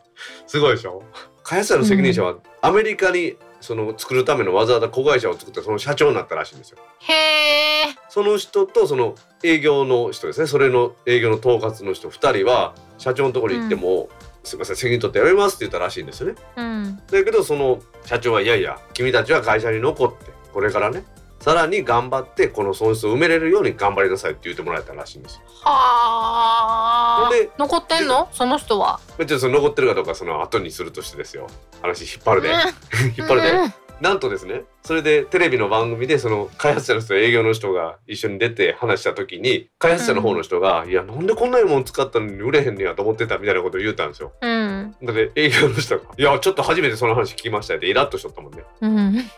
[0.47, 1.03] すごいでしょ。
[1.43, 6.79] 開発者の責任者はアメリカにその作るためのわざわざ子会社を作ってその社長になったらしいんですよ。
[7.01, 7.95] へえ。
[8.09, 10.47] その人とその営業の人ですね。
[10.47, 14.09] それの営業の統括の人2人は社長のところに行っても、
[14.43, 16.35] すいません責任取ってやめますって言ったらしいんですよね。
[16.57, 16.97] うん。
[17.11, 21.05] だけどその社長はいやいや君たちは会社に残ってこれからね
[21.41, 25.41] さらに頑張ってこの損失を埋めれるように頑張りなさいって言ってもらえたらしいんですよ。
[25.65, 27.31] はあ。
[27.31, 28.29] で残ってんの？
[28.33, 29.01] その人は。
[29.19, 31.47] 別にその残ってるかどうかその後にするとしてですよ。
[31.81, 32.51] 話引っ張るで、
[33.17, 44.33] 引っ張るで、うんなんとですねそれでテレビの番組でその開発者の人と営業の人が一緒に出て話した時に開発者の方の人が「いやなんでこんないいもん使ったのに売れへんねやと思ってた」みたいなことを言ったんですよ。
[44.41, 44.97] うん。
[45.03, 48.65] だって営業の人が「いやちょっと初めてその話聞きました」ってイラッとしとったもんね。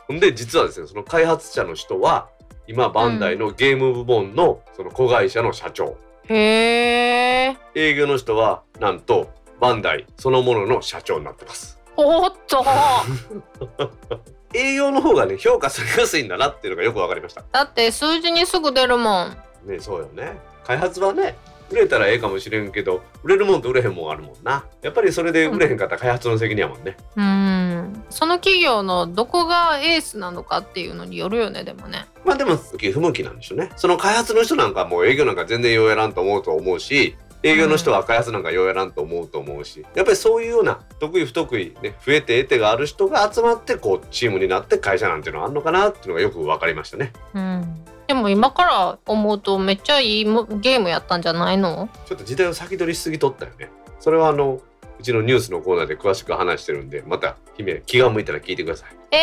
[0.08, 0.20] うん。
[0.20, 2.28] で実はですねその開発者の人は
[2.68, 5.96] 今バンダイのゲーム部門のその子会社の社長。
[6.28, 9.28] へえ営業の人はなんと
[9.60, 11.80] バンダイそのものの社長になってます。
[11.96, 12.64] おっと
[14.54, 17.44] 営業の方がね評価されやすいんだなっていうのがよくわかりました。
[17.52, 19.36] だって数字にすぐ出るもん。
[19.64, 20.38] ねそうよね。
[20.64, 21.36] 開発はね
[21.70, 24.66] 売れたらええかもしれんけど売れるもんと売れへんもんあるもんな。
[24.82, 28.04] やっぱりそれで売れへんかったら開発の責任やもんね、うん。
[28.10, 32.06] その企業のどこがエースなのかっていうのによるよねでもね。
[32.24, 33.70] まあでも不向きなんでしょうね。
[33.76, 47.12] その開発の人なんかもう営業なんか全然ようやらんと思うと思うし営業の人は開発なんかようやらんと思うと思うしやっぱりそういうような得意不得意ね増えて得手がある人が集まってこうチームになって会社なんていうのがあるのかなっていうのがよく分かりましたね。
[47.34, 47.84] うん。
[48.06, 51.88] でも今から思うとめっちゃいいもゲームやったんじゃないの？
[52.06, 53.70] ちょっと時代を先取りしすぎとったよね。
[54.00, 54.60] それはあの
[55.02, 58.96] うちのニュースのコーナーで詳しく話してるんでまた姫気が向いたら聞いてください。
[59.10, 59.18] え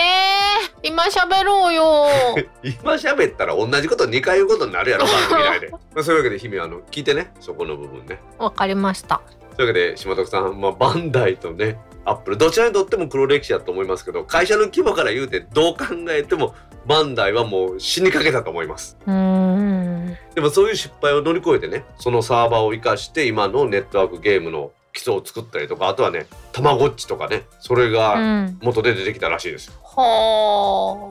[0.84, 2.06] ー、今喋ろうよ。
[2.62, 5.70] 今喋ったら同じこと2回言うことになるやろ番組内で。
[5.96, 8.20] まあそういうわけで姫あの聞いてねそこの部分ね。
[8.38, 9.22] わかりました。
[9.56, 16.56] というわけで島徳さん、まあ、バンダイとねアップルどちらにとっても黒歴史だと思いますけど会社の規模から言うてどう考えても
[16.86, 18.98] バンダイはもう死にかけたと思います。
[19.08, 20.18] うーん。
[20.36, 28.58] でもそういう失敗を乗り越えてねそのサーバーを生かして今のネットワークゲームの基礎を作ったりとかあとはねたまごっちとかねそれうがん。
[28.62, 31.10] 元で出てきたらしいですよ、ほ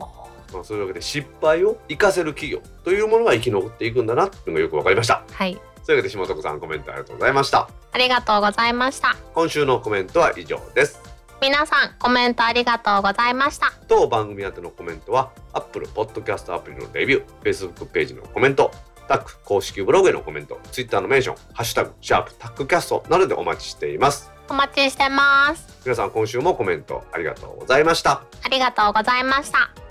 [0.52, 5.32] まあ、そういうわけで失敗を生かせる企業というものが生き残っていくんだなっていうのがよくわかりましたー。
[5.32, 5.58] はい。
[5.84, 9.16] というわけで下床さんコメントありがとうございましたありがとうございました。
[9.34, 11.00] 今週のコメントは以上です
[11.40, 13.72] 皆さんコメントありがとうございました。
[13.86, 18.72] 当番組宛てのコメントは Apple Podcast アプリのレビュー Facebook ページのコメント
[19.08, 25.78] タック公式ブログへのコメント Twitter のメンション「ハッシュタグシャープタックキャスト」などでお待ちしていますお待ちしてます。
[25.84, 29.87] 皆さん今週もコメントありがとうございましたありがとうございました。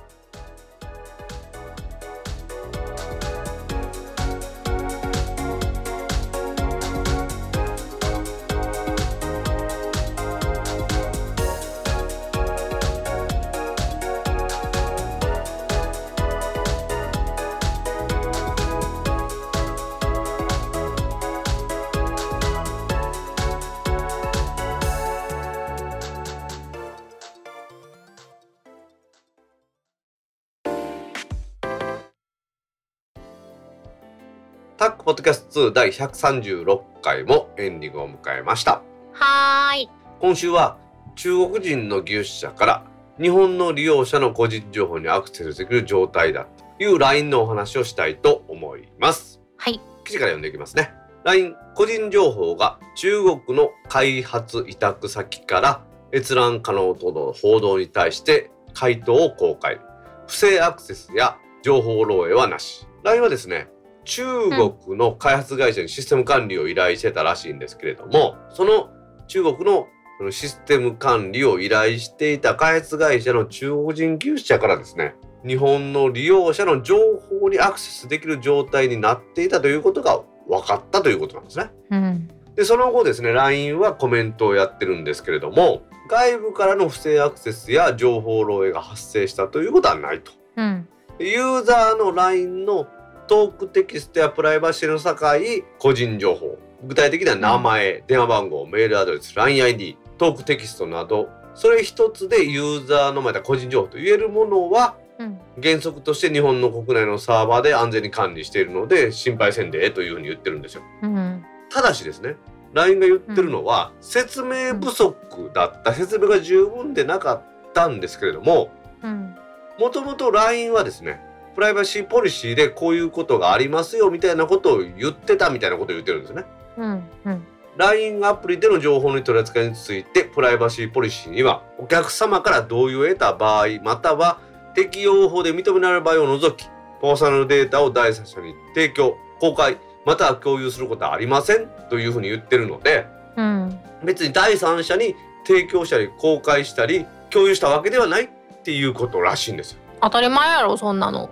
[35.08, 38.82] ポッドキャスト2第136回もエンディングを迎えました。
[39.14, 39.90] はーい。
[40.20, 40.78] 今週は
[41.16, 42.84] 中国人の技術者から
[43.18, 46.46] 日本の利用者の個人情報にアクセスできる状態だ
[46.78, 49.40] という LINE のお話をしたいと思います。
[49.56, 49.80] はい。
[50.04, 50.92] 記事から読んでいきますね。
[51.24, 59.80] LINE 個人情報が中国の開発委託先から閲覧可能との報道に対して回答を公開。
[60.28, 62.86] 不正アクセスや情報漏洩はなし。
[63.04, 63.70] LINE はですね
[64.08, 68.90] 中国の開発会社にシステム管理を依頼してたらしいんですけれどもその
[69.28, 69.88] 中国の
[70.18, 75.14] そのシステム管理を依頼していた開発会社の中国人技術者からですね
[75.46, 81.70] 日本の利用者の情報にアクセスできる状態になっていたということが分かったということなんですね。
[81.92, 82.28] うん。
[82.56, 90.32] でその後ですね LINE はコメントをやってるんですけれども外部からの不正アクセスや情報漏洩が発生したということはないと。
[90.56, 90.88] うん。
[91.20, 92.88] ユーザーの LINE の
[93.28, 105.40] トークテキストやプライバシーの境個人情報具体的には名前、電話番号メールアドレス LINEID トークテキストなどそれ一つでユーザーのまた個人情報と言えるものはうん。
[105.62, 110.84] 原則として日本の国内のサーバーで安全に管理しているので心配せんでええというふうに言ってるんですよ。
[111.02, 111.44] うん。
[111.72, 112.36] ただしですね
[112.74, 117.42] LINE が言ってるのは、説明不足だった説明が十分でなかっ
[117.74, 118.70] たんですけれども
[119.04, 119.36] うん。
[119.80, 121.22] もともと LINE はですね
[121.58, 126.46] プライバシーポリシーでこういうことがありますよみたいなことを言ってたみたいなことを言ってるんですね。
[126.78, 127.04] うん。
[127.26, 127.44] うん。
[127.78, 134.40] LINE アプリでの情報の取り扱いについてプライバシーポリシーにはお客様から同意を得た場合または
[134.76, 136.68] 適用法で認められる場合を除き
[137.02, 143.80] パーソナルデータを第三者に提供公開または共有することはありませんというふうに言ってるのでうん。
[144.04, 145.16] 別に第三者に
[145.48, 148.30] 提供したり公開したり共有したわけではないっ
[148.62, 149.80] ていうことらしいんですよ。
[150.02, 151.30] 当たり前やろ、そんなの。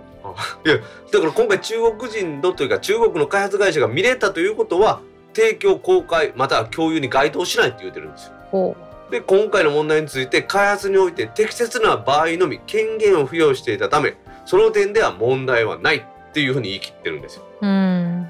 [0.64, 0.76] いや
[1.12, 5.00] だから今回中国人のというか中国の開発会社が見れたということは
[5.34, 8.32] 提供公開または共有に該当しないって言ってるんですよ。
[8.50, 8.76] ほ
[9.10, 14.16] で今回の問題について開発において適切な場合のみ権限を付与していたため
[14.46, 17.44] その点では問題はないっていうふうに言い切ってるんですよ。
[17.62, 17.66] う。
[17.66, 18.28] うん。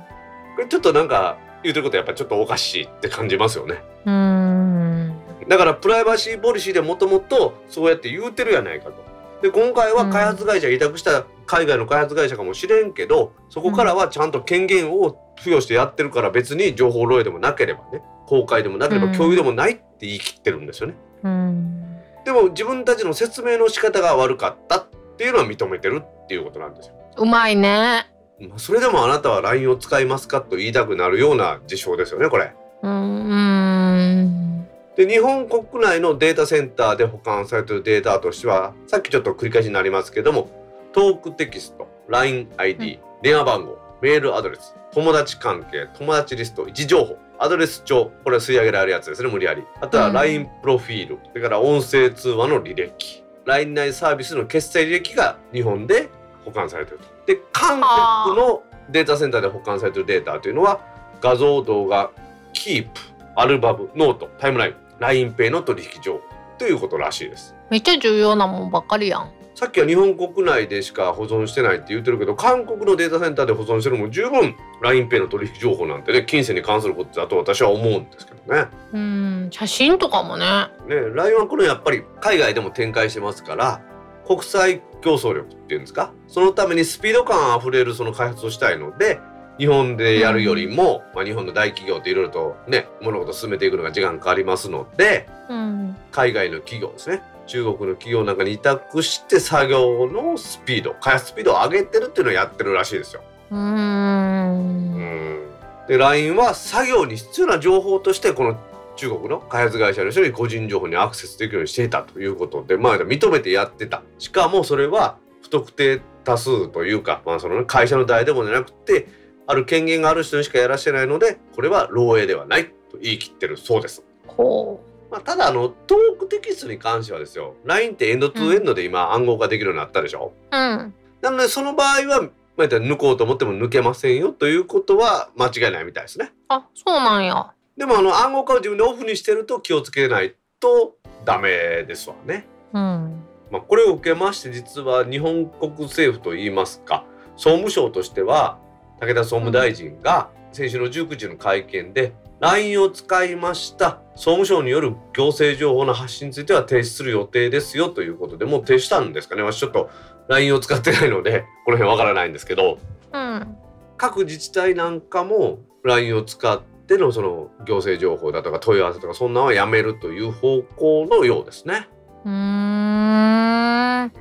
[0.56, 3.82] これちょっとなんか言ってることやっぱりちょっとおかしいって感じますよね。
[4.04, 5.12] うん。
[5.48, 9.04] だからプライバシーポリシーでもともとそうやって言うてるやないかと。
[9.42, 20.94] で今回は開発会社委託した海外の開発会社かもしれんけどそこからはちゃんと権限を付与してやってるから別に情報漏洩でもなければね公開でもなければ共有でもないって言い切ってるんですよね。
[21.22, 21.96] うん。
[22.24, 24.86] でも自分たちの説明の仕方が悪かったっ
[25.16, 26.94] ていうのは認めてるっていうことなんですよ。
[27.18, 28.10] うまいね。
[28.40, 32.52] まあそれでもあなたは LINE を使いますかと言いたくなるような事象ですよねこれ。
[32.82, 32.92] うん。
[32.92, 34.66] うん。
[34.96, 40.65] で日本国内のデータセンターで保管されているデータとしてはさっきちょっと繰り返しになりますけども
[40.96, 49.62] トークテキスト LINEID、電話番号メールアドレス友達関係友達リスト位置情報アドレス帳これは吸い上げられるやつですね無理やり。
[49.82, 50.14] あとはうん。
[50.14, 53.22] LINE プロフィールそれから音声通話の履歴。
[53.44, 56.08] LINE 内サービスの決済履歴が日本で
[56.46, 57.10] 保管されていると。
[57.26, 60.80] で韓国のデータセンターで保管されているデータというのは
[61.20, 62.10] 画像動画
[62.54, 63.00] キープ
[63.34, 66.20] アルバムノートタイムライン LINEPay の取引情報
[66.56, 67.54] ということらしいです。
[67.70, 69.35] めっちゃ重要なもんばっかりやん。
[69.56, 79.48] さっきは日本国内でしか保存してないって言ってるけど韓国のデータセンターで保存してるのも十分 LINEPay の取引情報なんてね金銭に関することだと私は思うんですけどねうん。
[79.50, 80.44] 写真とかもね。
[80.86, 83.80] ね LINE はこのやっぱり海外でも展開してますから
[84.26, 86.12] 国際競争力っていうんですか？
[86.28, 89.20] そのためにスピード感あふれるその開発をしたいので
[89.56, 103.22] 日本でやるよりも、まあ、日本の大企業っていろいろとね物事進めていくのが時間かかりますのでうん海外の企業ですね中国の企業なんかに委託して作業のスピード開発スピードを上げてるっていうのをやってるらしいですよ。
[103.50, 105.48] うんん
[105.88, 108.56] で LINE は作業に必要な情報としてこの
[108.96, 119.06] 中国の開発会社の人に個人情報にアクセスできるようにしていたということで、まあ、認めてやってたしかもそれは不特定多数というか、まあそのね会社の代でもじゃなくて
[119.46, 124.02] ある権限がある人にしかやらせてないのでこれは漏洩ではないと言い切ってるそうです。
[124.26, 124.80] ほ
[125.10, 127.54] まあ、ただあのトークテキストに関してはですよ。
[127.64, 130.94] LINE ってエンドトゥエンドで今暗号化できるようになったでしょ、ううん。
[131.22, 132.22] なのでその場合は、
[132.56, 136.32] まあ、抜こうと思っても抜けませんよということは間違いないみたいですね。
[136.48, 137.52] あそうなんや。
[137.76, 142.46] でもあの暗号化を自分でオフにしてると気をつけないとダメですわね。
[142.72, 143.22] うん。
[143.50, 147.04] まあ、これを受けまして実は日本国政府といいますか
[147.36, 148.58] 総務省としては
[149.00, 154.02] 武田総務大臣が先週の19日の会見で LINE を使いました。
[154.14, 159.42] 総務省による行政情報の発信については停止する予定ですよということでもう停止したんですかね。
[159.42, 159.88] 私ちょっと
[160.28, 162.78] LINE を使ってないのでこの辺わからないんですけど。
[163.12, 163.56] うん。
[163.96, 171.88] 各自治体なんかも LINE を使ってのその行政情報だとか問い合わせとかそんなのはやめるという方向のようですね。
[172.26, 174.02] うーん。
[174.02, 174.12] うん。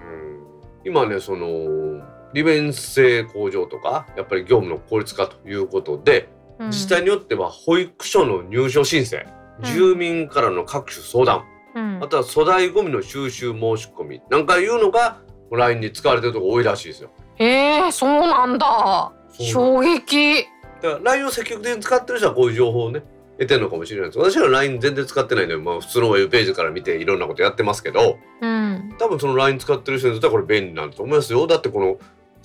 [0.86, 2.01] 今ねその
[2.34, 9.25] 利便性向上とかやっぱり業務の効率化ということで、うん自治体によっては保育所の入所申請、
[9.59, 9.65] うん。
[9.65, 11.43] 住民からの各種相談、
[11.75, 12.03] うん。
[12.03, 14.21] あとは粗大ごみの収集申し込み。
[14.29, 17.09] なんかいうのが LINE に使われてるとこ多いらしいですよ。
[17.37, 19.11] えー、そうなんだ。
[19.31, 20.45] 衝撃。
[20.81, 23.03] だから LINE を積極的に使ってる人はこういう情報をね
[23.37, 24.19] 得てるのかもしれないです。
[24.19, 28.17] 私は LINE 全然使ってないんで、まあ、普通のウェブページから見ていろんなことやってますけど。
[28.41, 28.95] うん。
[28.97, 31.45] 多分その LINE 使ってる人にとってはこれ便利なんだと思いますよ。
[31.47, 31.97] だってこの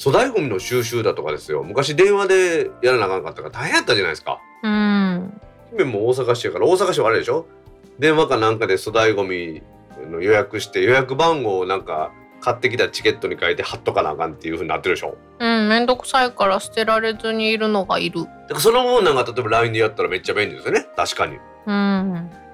[0.02, 1.62] 粗大ごみの収集だとかですよ。
[1.62, 4.40] 昔電話でやらなあかんかったから大変やったじゃないですか。
[4.62, 5.40] うん。
[5.72, 7.46] 姫も大阪市やから大阪市はあれでしょ。
[7.98, 9.62] 電話かなんかで粗大ごみ
[10.10, 15.18] の予約して予約番号をなんか買ってきたチケットに書いて貼っとかなあかんっていう風になってるでしょ。
[15.38, 18.24] うんめんどくさいから捨てられずにいるのがいる。
[18.24, 20.86] だからそのもんなんか例えば LINE でやったらめっちゃ便利ですよね。
[20.96, 21.34] 確かに。
[21.34, 21.70] うん。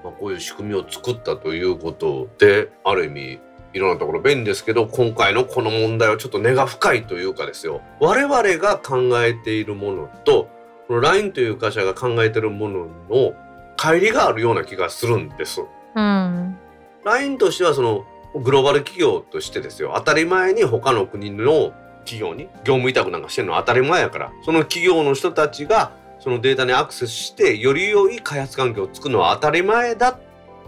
[0.03, 3.39] まあ、こういう仕組みを作ったということである意味
[3.77, 7.81] いろんなところ便利ですけど今回のこの問題はちょっと根が深いというかですよ。
[7.99, 10.49] 我々が考えているものと
[10.87, 13.33] この LINE という会社が考えているものの
[13.77, 15.61] 乖離があるような気がするんです。
[15.95, 16.57] うん、
[17.05, 18.05] LINE としてはその
[18.35, 19.93] グローバル企業としてですよ。
[19.95, 21.73] 当たり前に他の国の
[22.05, 24.31] 企業に業務委託なんかしてるのは当たり前やから。
[24.43, 30.17] その企業の人たちがそのデータにアクセスしてより良い開発環境を作るのは当たり前だ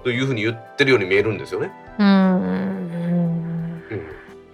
[0.04, 1.72] というふうに言ってるように見えるんですよね。
[1.98, 2.69] うん、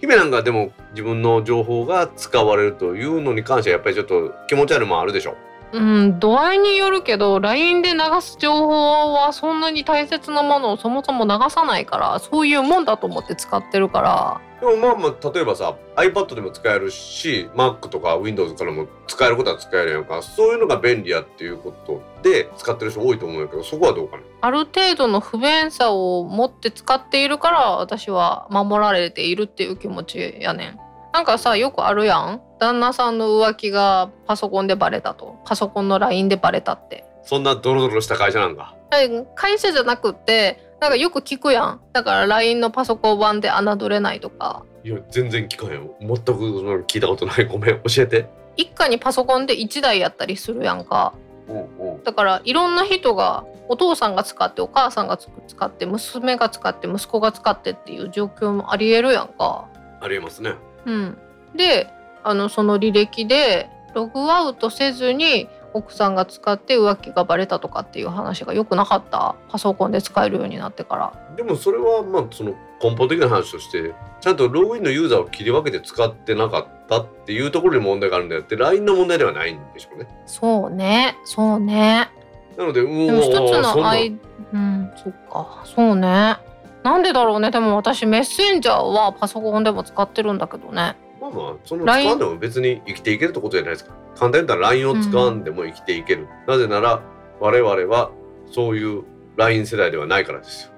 [0.00, 5.36] 姫なんかでも自分の情報が使われるというのに関してはやっぱりちょっと気持ち悪いもあるでしょ。
[5.72, 20.22] うん、度合いによるけど LINE で流す情報はそんなに大切なものをそもそも流さないからそういうもんだと思って使ってるからでもまあまあ例えばさ iPad でも使えるし Mac とか Windows からも使えることは使えるやんか。
[20.22, 24.22] そういうのが便利やっていうことで使ってる人多いと思うんやけどそこはどうかな？
[24.40, 30.78] ある程度の不便さを持って使っているから私は守られているっていう気持ちやねん。
[31.12, 32.42] なんかさよくあるやん。
[32.58, 35.38] 旦那さんの浮気がパソコンでバレたと。
[35.44, 37.04] パソコンの LINE でバレたって。
[37.24, 38.74] そんなドロドロした会社なんか？
[38.92, 41.80] え会社じゃなくってなんかよく聞くやん。
[41.92, 44.64] だから LINE のパソコン版で侮れないとか。
[44.84, 48.28] いや全然聞かへん全く聞いたことないごめん教えて。
[48.56, 51.14] 一家にパソコンで1台やったりするやんか。
[51.48, 51.98] うんう。
[51.98, 59.68] んだからいろんな人がお父さんが使ってお母さんが使って娘が使って息子が使ってっていう状況もありえるやんか。
[60.00, 60.54] ありえますね。
[60.84, 61.18] うん、
[61.56, 61.88] で
[62.22, 69.36] あのその履歴でログアウトせずに奥さんが使って浮気がバレたとかっていう話がよくなかった？
[69.48, 71.34] パソコンで使えるようになってから。
[71.36, 80.08] でもそれはまあその根本的な話としてちゃんとログインのユーザーを切り分けて使ってなかったっていうところに問題があるんであって LINE の問題ではないんでしょうね。
[80.26, 82.08] そうねそうね。
[82.56, 84.16] なのでうんでも一つのアイ
[84.52, 86.36] うんそっかそうね。
[86.82, 87.50] なんでだろうね。
[87.50, 90.96] でも私メッセンジャーはパソコンでも使ってるんだけどね
[91.30, 93.92] まあまあその使わんでも別に生きていけるってことじゃないですか。
[94.16, 97.02] 簡単に言ったら LINE を使わんでも生きていける、なぜなら
[97.40, 98.10] 我々は
[98.50, 99.02] そういう
[99.36, 100.70] LINE 世代ではないからですよ。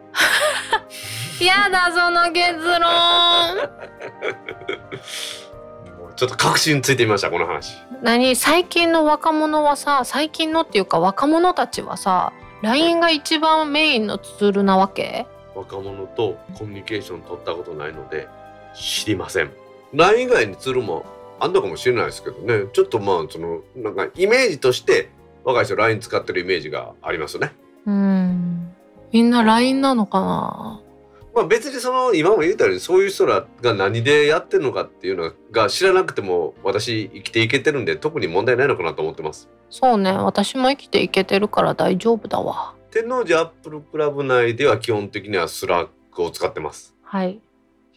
[1.47, 2.81] やだその結論。
[5.99, 7.77] もうちょっと確信ついてみましたこの話。
[8.03, 8.35] 何？
[8.35, 12.33] 最近の若者はさ最近のっていうか若者たちはさ
[12.63, 15.27] LINE が一番メインのツールなわけ？
[15.55, 18.29] 若者とコミュニケーション取ったことないので
[18.75, 19.51] 知りません
[19.95, 21.05] LINE 以外にツールも
[21.41, 25.09] あんのかもしれないですけどねちょっとまあそのなんかイメージとして
[25.45, 27.53] 若い人 LINE 使ってるイメージがありますよね。
[27.87, 28.75] うん
[29.13, 30.81] みんな LINE なのかな？
[31.35, 39.49] まあ、別にその今も言ったようにそういう人らが何でやってるのかっていうのが知らなくても私生きていけてるんで特に問題ないのかなと思ってます。
[39.71, 46.97] そうね私も生きていけてるから大丈夫だわ天王寺アップルクラブ内では基本的には Slack を使ってます。
[47.03, 47.41] はい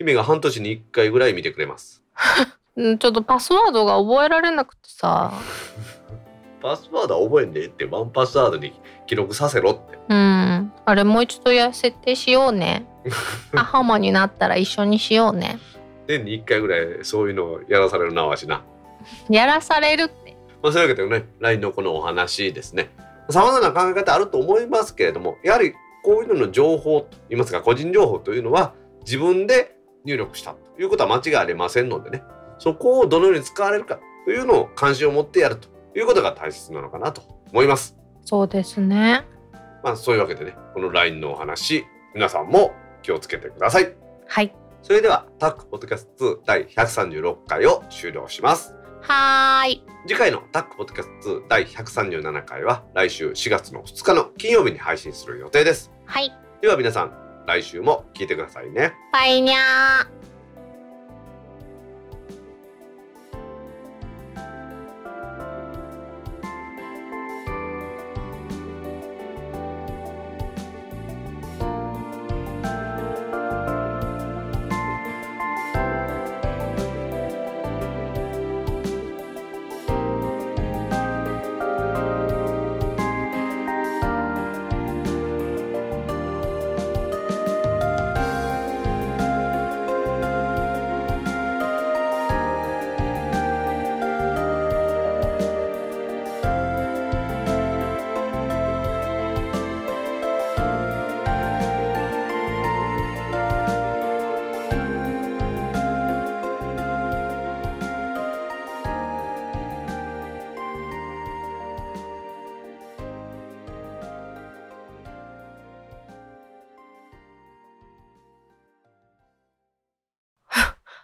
[0.02, 2.04] 姫が半年に1回ぐらい見てくれます。
[2.76, 5.34] うんちょっとパスワードが覚えられなくてさ
[6.62, 8.74] パスワードは覚えんでって1Password に
[9.08, 10.00] 記録させろって。
[10.10, 12.86] うんあれもう一度や設定しようね
[13.54, 15.60] 母もになったら一緒にしようね
[16.08, 18.64] 年に1回ぐらいそういうのをやらされるなわしな。
[19.30, 22.90] やらされるってまあ、そういうわけでね LINE のこのお話ですね。
[23.30, 25.74] さまざまな考え方あると思いますけれどもやはり
[26.04, 28.74] こういうのの情報といいますか個人情報というのは
[29.06, 29.76] 自分で
[30.06, 32.24] 入力したということは間違いありませんのでね
[32.58, 37.22] そこをどのように使われるかというのを関心を持ってやるということが大切なのかなと
[37.52, 37.98] 思います。
[38.24, 39.26] そうですね
[39.84, 42.72] まあそういうわけでねこの LINE のお話皆さんも
[43.02, 43.96] 気をつけてください。
[44.28, 48.76] はいそれではタックポッドキャスト2第136回を終了します。
[49.02, 55.92] はーい次回のタックポッドキャスト2第137回は来週4月の2日の金曜日に配信する予定です。
[56.06, 56.32] はい
[56.62, 58.94] では皆さん来週も聞いてくださいね。
[59.12, 60.21] バイニャー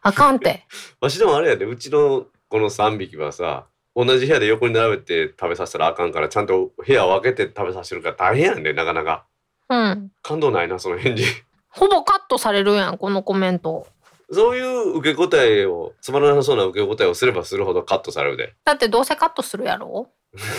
[0.07, 0.65] あかんて。
[1.01, 9.25] わしでもあれやでうちのこの3匹はさ同じ部屋で横に並べて食べさせたらあかんからちゃんと部屋を分けて食べさせてるから大変やんでなかなか。
[9.69, 10.11] うん。
[10.21, 11.25] 感動ないなその返事。
[11.67, 13.85] ほぼカットされるやんこのコメント。
[14.31, 18.55] そういう受け答えをつまらなそうな受け答えをすればするほどカットされるで。
[18.63, 20.09] だってどうせカットするやろ？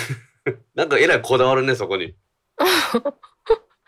[0.74, 2.14] なんかえらいこだわるねそこに。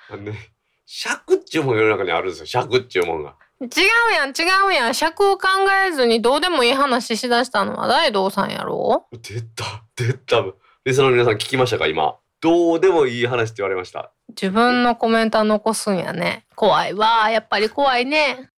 [0.08, 0.52] あのね
[0.86, 4.32] 尺っちゅうもん世の中にあるんですよ尺っちゅうもんが違うやん違
[4.68, 4.94] うやん。
[4.94, 5.48] 尺を考
[5.86, 9.06] えずにどうでもいい話しだしたのは大道さんやろ？
[9.22, 10.44] 出た出た。
[10.84, 11.86] リスナーの皆さん聞きましたか？
[11.86, 12.16] 今。
[12.40, 14.12] どうでもいい話って言われました。
[14.30, 16.46] 自分のコメントは残すんやね。
[16.54, 18.49] 怖いわやっぱり怖いね